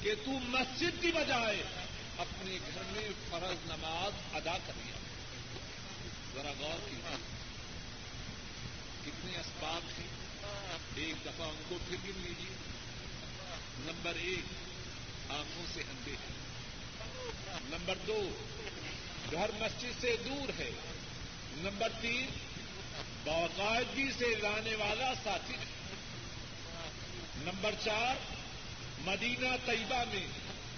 کہ 0.00 0.14
تو 0.24 0.30
مسجد 0.30 1.02
کی 1.02 1.12
بجائے 1.12 1.62
اپنے 2.18 2.58
گھر 2.74 2.82
میں 2.90 3.08
فرض 3.30 3.66
نماز 3.66 4.36
ادا 4.36 4.58
کر 4.66 4.72
لیا۔ 4.76 4.96
ذرا 6.34 6.52
غور 6.58 6.90
کی 6.90 6.96
کتنے 9.04 9.36
اسباب 9.36 9.90
تھے 9.96 10.06
ایک 11.02 11.24
دفعہ 11.24 11.48
ان 11.48 11.62
کو 11.68 11.78
پھر 11.88 11.96
گن 12.04 12.20
لیجیے۔ 12.22 12.71
نمبر 13.84 14.12
ایک، 14.14 14.42
آنکھوں 15.30 15.64
سے 15.74 15.80
اندھے 15.80 16.12
ہیں۔ 16.12 16.42
نمبر 17.70 17.94
دو، 18.06 18.28
گھر 19.32 19.50
مسجد 19.60 20.00
سے 20.00 20.16
دور 20.24 20.60
ہے۔ 20.60 20.70
نمبر 21.56 21.88
تین، 22.00 22.26
باقاعدگی 23.24 24.10
سے 24.18 24.24
لانے 24.42 24.74
والا 24.74 25.12
ساتھی 25.24 25.54
ہے۔ 25.54 25.64
نمبر 27.36 27.74
چار، 27.84 28.14
مدینہ 28.98 29.48
طیبہ 29.66 30.04
میں 30.14 30.26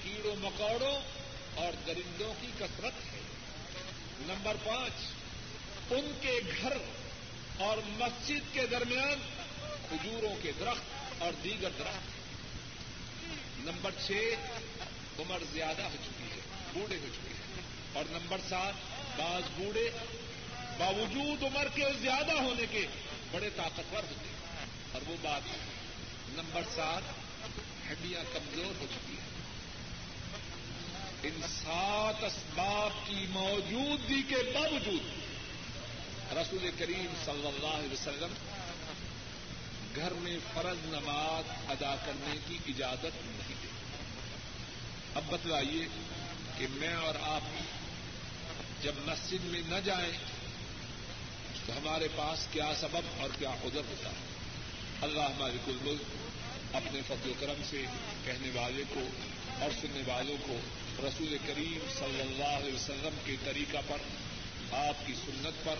کیڑوں، 0.03 0.37
مکوڑوں 0.39 1.01
اور 1.55 1.73
درندوں 1.87 2.35
کی 2.41 2.47
کثرت 2.59 3.15
ہے۔ 3.15 3.21
نمبر 4.21 4.57
پانچ، 4.65 4.93
ان 5.91 6.19
کے 6.21 6.41
گھر 6.63 6.73
اور 7.57 7.79
مسجد 7.87 8.55
کے 8.55 8.67
درمیان 8.67 9.19
کھجوروں 9.89 10.35
کے 10.43 10.53
درخت 10.61 11.23
اور 11.23 11.33
دیگر 11.45 11.69
درخت۔ 11.79 12.24
نمبر 13.65 13.91
چھ، 14.07 14.13
عمر 15.19 15.39
زیادہ 15.53 15.83
ہو 15.83 15.97
چکی 16.05 16.25
ہے، 16.25 16.41
بوڑھے 16.75 16.97
ہو 16.97 17.07
چکے 17.15 17.35
ہیں 17.35 17.63
اور 17.93 18.05
نمبر 18.11 18.39
سات، 18.49 18.73
بعض 19.19 19.43
بوڑھے 19.57 19.91
باوجود 20.79 21.43
عمر 21.43 21.67
کے 21.75 21.85
زیادہ 22.01 22.33
ہونے 22.33 22.67
کے 22.71 22.87
بڑے 23.31 23.51
طاقتور 23.57 24.03
ہوتے 24.03 24.29
ہیں۔ 24.29 24.67
اور 24.93 25.03
وہ 25.07 25.17
بات 25.23 25.43
نمبر 26.29 26.63
سات، 26.75 27.03
ہڈیاں 27.91 28.25
کمزور 28.33 28.81
ہو 28.81 28.87
چکی 28.91 29.13
ہیں۔ 29.13 29.25
ان 31.23 31.41
سات 31.49 32.25
اسباب 32.25 33.07
کی 33.07 33.27
موجودگی 33.31 34.23
کے 34.23 34.53
باوجود 34.55 35.25
رسول 36.33 36.71
کریم 36.79 37.15
صلی 37.25 37.47
اللہ 37.47 37.67
علیہ 37.67 37.93
وسلم 37.93 38.33
گھر 39.97 40.13
میں 40.13 40.39
فرض 40.55 40.77
نماز 40.85 41.51
ادا 41.69 41.97
کرنے 42.07 42.37
کی 42.49 42.59
اجازت 42.67 43.27
نہیں 43.27 43.55
دے 43.63 43.69
اب 45.15 45.23
بتلائیے 45.31 45.87
کہ 46.59 46.67
میں 46.71 46.95
اور 46.95 47.15
آپ 47.21 47.43
جب 48.83 48.93
مسجد 49.07 49.45
میں 49.45 49.61
نہ 49.67 49.75
جائیں 49.85 50.13
تو 51.67 51.73
ہمارے 51.73 52.09
پاس 52.17 52.47
کیا 52.53 52.73
سبب 52.81 53.01
اور 53.19 53.29
کیا 53.39 53.51
قدرت 53.63 53.91
ہوتا 53.91 54.11
ہے؟ 54.11 54.35
اللہ 55.03 55.21
ہمارے 55.21 55.57
کل 55.65 55.77
ملک 55.83 56.03
اپنے 56.77 57.01
فضل 57.07 57.31
و 57.31 57.33
کرم 57.41 57.63
سے 57.71 57.85
کہنے 58.25 58.51
والے 58.55 58.83
کو 58.89 59.01
اور 59.61 59.71
سننے 59.81 60.03
والوں 60.07 60.37
کو 60.47 60.59
رسول 61.07 61.37
کریم 61.47 61.79
صلی 61.99 62.21
اللہ 62.21 62.57
علیہ 62.57 62.75
وسلم 62.75 63.17
کے 63.25 63.37
طریقہ 63.45 63.79
پر، 63.87 63.97
آپ 64.73 65.07
کی 65.07 65.13
سنت 65.15 65.65
پر 65.65 65.75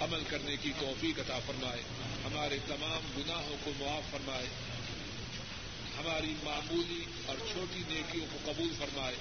عمل 0.00 0.22
کرنے 0.28 0.56
کی 0.62 0.72
توفیق 0.80 1.20
عطا 1.20 1.38
فرمائے۔ 1.46 1.82
ہمارے 2.24 2.58
تمام 2.66 3.00
گناہوں 3.18 3.56
کو 3.64 3.70
معاف 3.78 4.10
فرمائے۔ 4.10 4.46
ہماری 5.98 6.34
معمولی 6.44 7.04
اور 7.26 7.36
چھوٹی 7.52 7.82
نیکیوں 7.88 8.26
کو 8.32 8.52
قبول 8.52 8.68
فرمائے۔ 8.78 9.16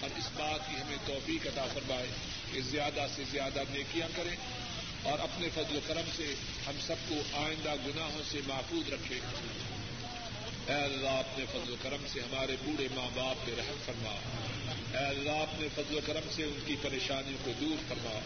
اور 0.00 0.10
اس 0.18 0.28
بات 0.34 0.70
کی 0.70 0.76
ہمیں 0.76 0.96
توفیق 1.06 1.46
عطا 1.46 1.66
فرمائے 1.74 2.06
کہ 2.52 2.60
زیادہ 2.60 3.06
سے 3.16 3.22
زیادہ 3.30 3.62
نیکیاں 3.70 4.08
کریں 4.16 4.36
اور 5.02 5.18
اپنے 5.18 5.48
فضل 5.54 5.76
و 5.76 5.80
کرم 5.86 6.10
سے 6.16 6.34
ہم 6.66 6.72
سب 6.86 6.94
کو 7.08 7.14
آئندہ 7.32 7.74
گناہوں 7.86 8.22
سے 8.30 8.40
محفوظ 8.46 8.92
رکھے۔ 8.92 9.20
اے 10.68 10.74
اللہ 10.74 11.08
اپنے 11.08 11.44
فضل 11.52 11.72
و 11.72 11.76
کرم 11.82 12.06
سے 12.12 12.20
ہمارے 12.20 12.56
بوڑھے 12.64 12.88
ماں 12.94 13.08
باپ 13.14 13.46
پہ 13.46 13.50
رحم 13.58 13.76
فرما۔ 13.84 14.10
اے 14.98 15.06
اللہ 15.06 15.30
اپنے 15.30 15.68
فضل 15.74 15.94
و 15.94 16.00
کرم 16.06 16.28
سے 16.30 16.44
ان 16.44 16.58
کی 16.66 16.76
پریشانیوں 16.82 17.38
کو 17.44 17.50
دور 17.60 17.82
فرما، 17.88 18.18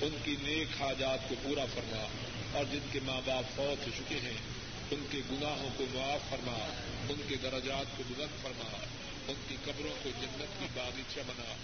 ان 0.00 0.16
کی 0.24 0.36
نیک 0.42 0.82
حاجات 0.82 1.28
کو 1.28 1.34
پورا 1.42 1.64
فرما، 1.74 2.06
اور 2.52 2.64
جن 2.72 2.78
کے 2.92 3.00
ماں 3.04 3.20
باپ 3.24 3.56
فوت 3.56 3.86
ہو 3.86 3.92
چکے 3.98 4.14
ہیں، 4.14 4.36
ان 4.90 5.06
کے 5.10 5.18
گناہوں 5.18 5.68
کو 5.76 5.84
معاف 5.94 6.30
فرما، 6.30 6.68
ان 7.08 7.20
کے 7.28 7.36
درجات 7.42 7.96
کو 7.96 8.02
بلند 8.08 8.42
فرما، 8.42 8.84
ان 9.28 9.34
کی 9.48 9.56
قبروں 9.64 9.94
کو 10.02 10.10
جنت 10.20 10.60
کی 10.60 10.66
باغیچہ 10.74 11.20
بنا۔ 11.26 11.54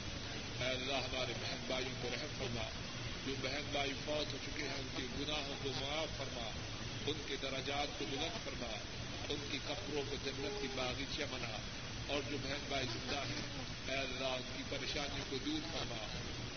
اے 0.65 0.71
اللہ، 0.71 0.97
ہمارے 0.97 1.33
بہن 1.41 1.57
بھائیوں 1.67 2.03
کو 2.03 2.09
رحم 2.13 2.29
فرما۔ 2.39 2.69
جو 3.27 3.35
بہن 3.43 3.63
بھائی 3.73 3.93
فوت 4.05 4.33
ہو 4.33 4.39
چکے 4.47 4.63
ہیں، 4.63 4.79
ان 4.79 4.89
کے 4.97 5.03
گناہوں 5.21 5.55
کو 5.63 5.71
معاف 5.81 6.19
فرما، 6.19 6.51
ان 7.07 7.21
کے 7.27 7.37
درجات 7.43 7.99
کو 7.99 8.05
بلند 8.11 8.45
فرما۔ 8.45 8.79
ان 9.29 9.37
کی 9.51 9.59
کپڑوں 9.67 10.03
کو 10.11 10.17
جنت 10.25 10.63
کی 10.63 10.69
باغیچہ 10.75 11.23
بنا 11.31 11.59
اور 12.07 12.21
جو 12.31 12.37
بہن 12.43 12.65
بھائی 12.69 12.87
زندہ 12.93 13.17
ہیں، 13.17 13.43
اے 13.89 13.95
اللہ، 13.95 14.25
ان 14.25 14.43
کی 14.57 14.63
پریشانیوں 14.69 15.25
کو 15.31 15.37
دور 15.47 15.61
فرما، 15.73 16.07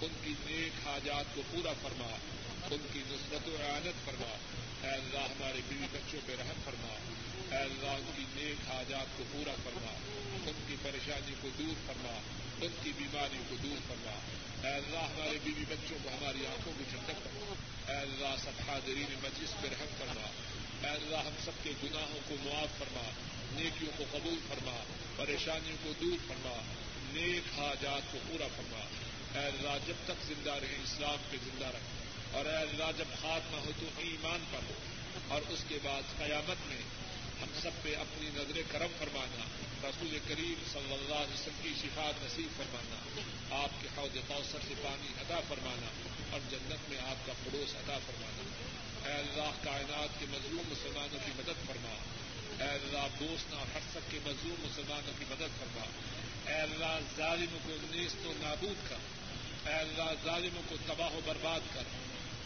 ان 0.02 0.14
کی 0.24 0.34
نیک 0.46 0.88
حاجات 0.88 1.36
کو 1.36 1.42
پورا 1.52 1.74
فرما، 1.82 2.18
ان 2.72 2.88
کی 2.94 3.00
نسبت 3.08 3.50
و 3.50 3.58
اعانت 3.62 4.06
فرما، 4.06 4.38
اے 4.84 4.90
اللہ، 4.90 5.20
ہمارے 5.20 5.62
بیوی 5.70 5.88
بچوں 5.92 6.20
پہ 6.26 6.36
رحم 6.40 6.62
فرما، 6.64 6.94
اے 7.52 7.58
اللہ، 7.58 7.88
ان 7.88 8.12
کی 8.16 8.26
نیک 8.36 8.72
حاجات 8.72 9.18
کو 9.18 9.24
پورا 9.32 9.56
فرما، 9.64 9.92
ان 10.46 10.64
کی 10.68 10.76
پریشانی 10.82 11.34
کو 11.42 11.50
دور 11.58 11.74
فرما، 11.88 12.20
ان 12.62 12.72
کی 12.84 12.92
بیماری 12.98 13.38
کو 13.50 13.56
دور 13.64 13.80
فرما، 13.88 14.20
اے 14.68 14.74
اللہ، 14.74 14.98
ہمارے 14.98 15.38
بیوی 15.44 15.66
بچوں 15.70 15.98
کو 16.04 16.10
ہماری 16.10 16.46
آنکھوں 16.46 16.74
کو 16.78 16.84
جھنڈک 16.92 17.24
فرما، 17.24 17.54
اے 17.88 17.98
اللہ 17.98 18.36
سب 18.44 18.70
حاضرین 18.70 19.16
مجلس 19.24 19.62
پہ 19.62 19.68
رحم 19.68 19.94
فرما 19.98 20.28
اے 20.84 20.90
اللہ، 20.90 21.18
ہم 21.18 21.34
سب 21.46 21.52
کے 21.64 21.72
گناہوں 21.84 22.20
کو 22.28 22.36
معاف 22.44 22.80
فرما، 22.80 23.10
نیکیوں 23.52 23.92
کو 23.98 24.04
قبول 24.12 24.40
فرما، 24.48 24.84
پریشانیوں 25.16 25.78
کو 25.84 25.92
دور 26.02 26.18
فرما، 26.28 26.62
نیک 27.14 27.60
حاجات 27.60 28.12
کو 28.12 28.18
پورا 28.28 28.48
فرما۔ 28.56 28.80
اے 29.40 29.46
اللہ، 29.46 29.78
جب 29.88 29.94
تک 30.06 30.26
زندہ 30.28 30.52
رہے 30.52 30.78
اسلام 30.84 31.16
پہ 31.32 31.38
زندہ 31.44 31.66
رکھ 31.66 32.36
اور 32.36 32.46
اے 32.46 32.58
اللہ، 32.58 32.92
جب 32.98 33.06
خاتمہ 33.22 33.58
ہو 33.58 33.72
تو 33.80 33.86
ایمان 33.98 34.44
پر 34.52 34.60
ہو۔ 34.70 34.74
اور 35.28 35.42
اس 35.50 35.64
کے 35.68 35.78
بعد 35.84 36.02
قیامت 36.18 36.68
میں 36.68 36.82
ہم 37.42 37.48
سب 37.62 37.70
پہ 37.82 37.96
اپنی 37.96 38.30
نظر 38.36 38.62
کرم 38.72 38.88
فرمانا، 38.98 39.46
رسول 39.90 40.20
کریم 40.28 40.54
صلی 40.74 40.94
اللہ 40.94 41.16
علیہ 41.16 41.34
وسلم 41.34 41.60
کی 41.64 41.70
شفات 41.82 42.24
نصیب 42.24 42.58
فرمانا، 42.58 43.22
آپ 43.64 43.70
کے 43.82 43.88
حوض 43.98 44.18
کوثر 44.28 44.58
سے 44.68 44.74
پانی 44.84 45.08
عطا 45.22 45.40
فرمانا 45.48 45.88
اور 46.32 46.40
جنت 46.50 46.90
میں 46.90 46.98
آپ 46.98 47.28
کا 47.28 47.34
پڑوس 47.44 47.76
عطا 47.76 47.98
فرمانا۔ 48.06 48.52
اے 49.08 49.14
اللہ، 49.14 49.52
کائنات 49.64 50.20
کے 50.20 50.26
مظلوم 50.30 50.64
مسلمانوں 50.70 51.20
کی 51.26 51.32
مدد 51.36 51.68
فرما۔ 51.68 51.96
اے 52.64 52.70
اللہ 52.70 53.08
بوسنا 53.20 53.58
اور 53.58 53.68
حرسک 53.76 54.12
کے 54.12 54.20
مظلوم 54.26 54.56
مسلمانوں 54.60 55.14
کی 55.20 55.26
مدد 55.30 55.60
فرما۔ 55.60 55.86
اے 56.52 56.62
اللہ 56.62 57.00
ظالم 57.18 57.58
کو 57.64 57.70
نیست 57.92 58.28
و 58.28 58.34
نابود 58.40 58.90
کر۔ 58.90 58.98
اے 59.68 59.74
اللہ، 59.74 60.14
ظالموں 60.24 60.62
کو 60.70 60.76
تباہ 60.88 61.12
و 61.12 61.20
برباد 61.26 61.60
کر۔ 61.74 61.84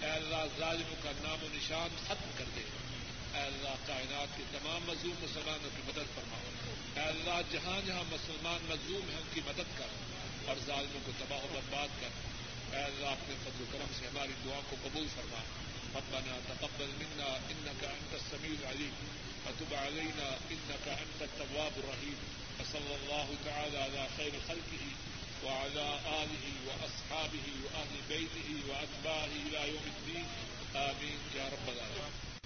اے 0.02 0.12
اللہ، 0.12 0.46
ظالموں 0.60 0.96
کا 1.04 1.12
نام 1.24 1.44
و 1.44 1.48
نشان 1.54 1.96
ختم 2.08 2.30
کر 2.38 2.46
دے۔ 2.56 2.62
اے 3.36 3.42
اللہ 3.42 3.76
کائنات 3.86 4.38
کے 4.38 4.44
تمام 4.52 4.82
مظلوم 4.86 5.16
مسلمانوں 5.20 5.70
کی 5.76 5.82
مدد 5.86 6.16
فرماؤ۔ 6.16 6.74
اے 6.96 7.10
اللہ، 7.10 7.42
جہاں 7.52 7.88
جہاں 7.88 8.04
مسلمان 8.10 8.66
مظلوم 8.70 9.10
ہیں، 9.10 9.18
ان 9.18 9.28
کی 9.34 9.42
مدد 9.46 9.78
کر 9.78 9.88
اور 10.46 10.56
ظالموں 10.66 11.00
کو 11.06 11.12
تباہ 11.18 11.40
و 11.40 11.48
برباد 11.54 11.88
کر۔ 12.02 12.10
اے 12.76 12.84
اللہ، 12.84 13.08
اپنے 13.08 13.36
فضل 13.44 13.62
و 13.62 13.66
کرم 13.72 13.94
سے 14.00 14.08
ہماری 14.08 14.32
دعا 14.46 14.60
کو 14.70 14.76
قبول 14.84 15.08
فرما۔ 15.16 15.40
ربنا 15.96 16.40
تقبل 16.48 16.92
منا 16.98 17.38
انك 17.50 17.84
انت 17.84 18.14
السميع 18.14 18.50
العليم 18.50 18.94
وتب 19.46 19.76
علينا 19.76 20.38
انك 20.50 20.88
انت 20.88 21.22
التواب 21.22 21.72
الرحيم 21.78 22.14
وصلى 22.60 22.96
الله 22.96 23.34
تعالى 23.44 23.78
على 23.78 24.08
خير 24.18 24.32
خلقه 24.48 24.86
وعلى 25.44 25.88
آله 26.06 26.46
وأصحابه 26.68 27.48
وأهل 27.64 28.02
بيته 28.08 28.50
وأتباعه 28.68 29.34
إلى 29.48 29.74
يوم 29.74 29.86
الدين 29.86 30.26
آمين 30.76 31.18
يا 31.36 31.50
رب 31.50 31.68
العالمين 31.68 32.26